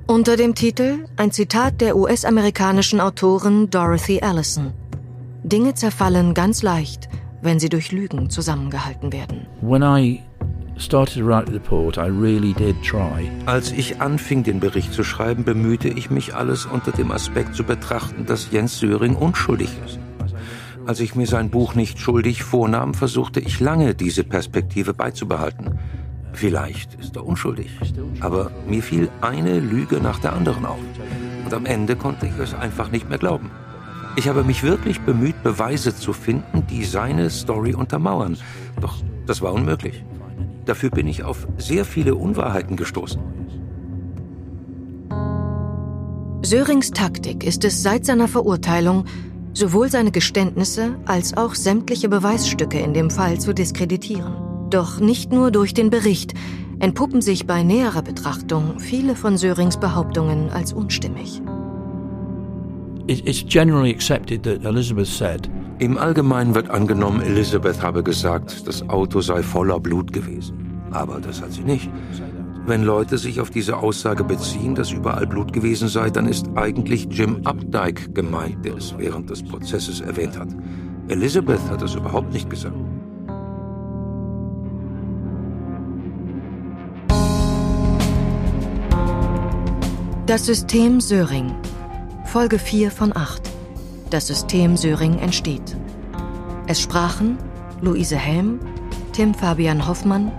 Unter 0.05 0.38
dem 0.38 0.53
Titel 0.53 1.07
ein 1.15 1.32
Zitat 1.32 1.82
der 1.82 1.97
US-amerikanischen 1.97 3.01
Autorin 3.01 3.72
Dorothy 3.72 4.22
Allison. 4.22 4.72
Dinge 5.43 5.74
zerfallen 5.74 6.36
ganz 6.36 6.61
leicht, 6.61 7.09
wenn 7.41 7.59
sie 7.59 7.70
durch 7.70 7.91
Lügen 7.91 8.30
zusammengehalten 8.30 9.11
werden. 9.11 9.47
When 9.61 9.82
I 9.82 10.22
als 13.45 13.71
ich 13.71 13.99
anfing, 13.99 14.43
den 14.43 14.59
Bericht 14.59 14.93
zu 14.93 15.03
schreiben, 15.03 15.43
bemühte 15.43 15.88
ich 15.88 16.11
mich, 16.11 16.36
alles 16.36 16.65
unter 16.65 16.91
dem 16.91 17.11
Aspekt 17.11 17.55
zu 17.55 17.63
betrachten, 17.63 18.25
dass 18.25 18.51
Jens 18.51 18.78
Söring 18.80 19.15
unschuldig 19.15 19.69
ist. 19.86 19.99
Als 20.86 20.99
ich 20.99 21.15
mir 21.15 21.25
sein 21.25 21.49
Buch 21.49 21.75
nicht 21.75 21.99
schuldig 21.99 22.43
vornahm, 22.43 22.93
versuchte 22.93 23.39
ich 23.39 23.59
lange, 23.59 23.95
diese 23.95 24.23
Perspektive 24.23 24.93
beizubehalten. 24.93 25.80
Vielleicht 26.34 26.93
ist 26.95 27.15
er 27.15 27.25
unschuldig. 27.25 27.71
Aber 28.19 28.51
mir 28.67 28.84
fiel 28.84 29.09
eine 29.21 29.59
Lüge 29.59 29.99
nach 29.99 30.19
der 30.19 30.34
anderen 30.34 30.65
auf. 30.65 30.80
Und 31.43 31.53
am 31.53 31.65
Ende 31.65 31.95
konnte 31.95 32.28
ich 32.28 32.38
es 32.38 32.53
einfach 32.53 32.91
nicht 32.91 33.09
mehr 33.09 33.17
glauben. 33.17 33.49
Ich 34.15 34.30
habe 34.30 34.43
mich 34.43 34.63
wirklich 34.63 35.01
bemüht, 35.01 35.41
Beweise 35.43 35.95
zu 35.95 36.13
finden, 36.13 36.65
die 36.69 36.86
seine 36.86 37.30
Story 37.30 37.73
untermauern. 37.73 38.38
Doch 38.80 38.95
das 39.25 39.41
war 39.41 39.53
unmöglich. 39.53 40.03
Dafür 40.68 40.89
bin 40.89 41.07
ich 41.07 41.24
auf 41.24 41.47
sehr 41.57 41.86
viele 41.86 42.15
Unwahrheiten 42.15 42.76
gestoßen. 42.76 43.22
Sörings 46.43 46.91
Taktik 46.91 47.45
ist 47.45 47.63
es 47.63 47.82
seit 47.82 48.05
seiner 48.05 48.28
Verurteilung, 48.28 49.05
sowohl 49.53 49.89
seine 49.89 50.11
Geständnisse 50.11 50.95
als 51.05 51.36
auch 51.36 51.55
sämtliche 51.55 52.09
Beweisstücke 52.09 52.80
in 52.80 52.93
dem 52.93 53.09
Fall 53.09 53.39
zu 53.39 53.53
diskreditieren. 53.53 54.36
Doch 54.70 54.99
nicht 54.99 55.32
nur 55.32 55.51
durch 55.51 55.74
den 55.74 55.89
Bericht 55.89 56.34
entpuppen 56.80 57.22
sich 57.22 57.47
bei 57.47 57.63
näherer 57.63 58.01
Betrachtung 58.01 58.80
viele 58.80 59.15
von 59.15 59.38
Sörings 59.38 59.78
Behauptungen 59.78 60.49
als 60.49 60.74
unstimmig. 60.74 61.41
Im 65.80 65.99
Allgemeinen 65.99 66.55
wird 66.55 66.71
angenommen, 66.71 67.21
Elizabeth 67.21 67.84
habe 67.84 68.01
gesagt, 68.01 68.67
das 68.67 68.89
Auto 68.89 69.21
sei 69.21 69.43
voller 69.43 69.80
Blut 69.80 70.11
gewesen. 70.11 70.82
Aber 70.89 71.19
das 71.19 71.39
hat 71.39 71.51
sie 71.51 71.61
nicht. 71.61 71.88
Wenn 72.65 72.84
Leute 72.84 73.19
sich 73.19 73.39
auf 73.39 73.51
diese 73.51 73.78
Aussage 73.78 74.23
beziehen, 74.23 74.73
dass 74.73 74.91
überall 74.91 75.28
Blut 75.28 75.53
gewesen 75.53 75.88
sei, 75.88 76.09
dann 76.09 76.28
ist 76.28 76.47
eigentlich 76.55 77.07
Jim 77.11 77.41
Updike 77.45 78.11
gemeint, 78.11 78.65
der 78.65 78.75
es 78.78 78.97
während 78.97 79.30
des 79.30 79.43
Prozesses 79.43 80.01
erwähnt 80.01 80.39
hat. 80.39 80.49
Elizabeth 81.09 81.61
hat 81.69 81.84
es 81.84 81.93
überhaupt 81.93 82.34
nicht 82.34 82.49
gesagt. 82.49 82.75
Das 90.25 90.45
System 90.45 90.99
Söring 90.99 91.55
Folge 92.25 92.57
4 92.57 92.89
von 92.89 93.15
8. 93.15 93.57
Das 94.10 94.28
System 94.28 94.78
Söring 94.78 95.20
entsteht. 95.20 95.76
Es 96.66 96.82
sprachen 96.82 97.38
Luise 97.82 98.16
Helm, 98.16 98.60
Tim 99.12 99.34
Fabian 99.34 99.86
Hoffmann, 99.86 100.32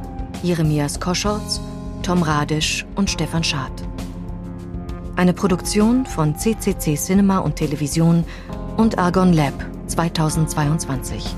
Jeremias 0.42 0.98
Koschorz, 0.98 1.60
Tom 2.02 2.22
Radisch 2.22 2.86
und 2.94 3.10
Stefan 3.10 3.44
Schad. 3.44 3.72
Eine 5.16 5.34
Produktion 5.34 6.06
von 6.06 6.36
CCC 6.36 6.94
Cinema 6.96 7.38
und 7.38 7.56
Television 7.56 8.24
und 8.76 8.98
Argon 8.98 9.32
Lab 9.32 9.52
2022. 9.88 11.34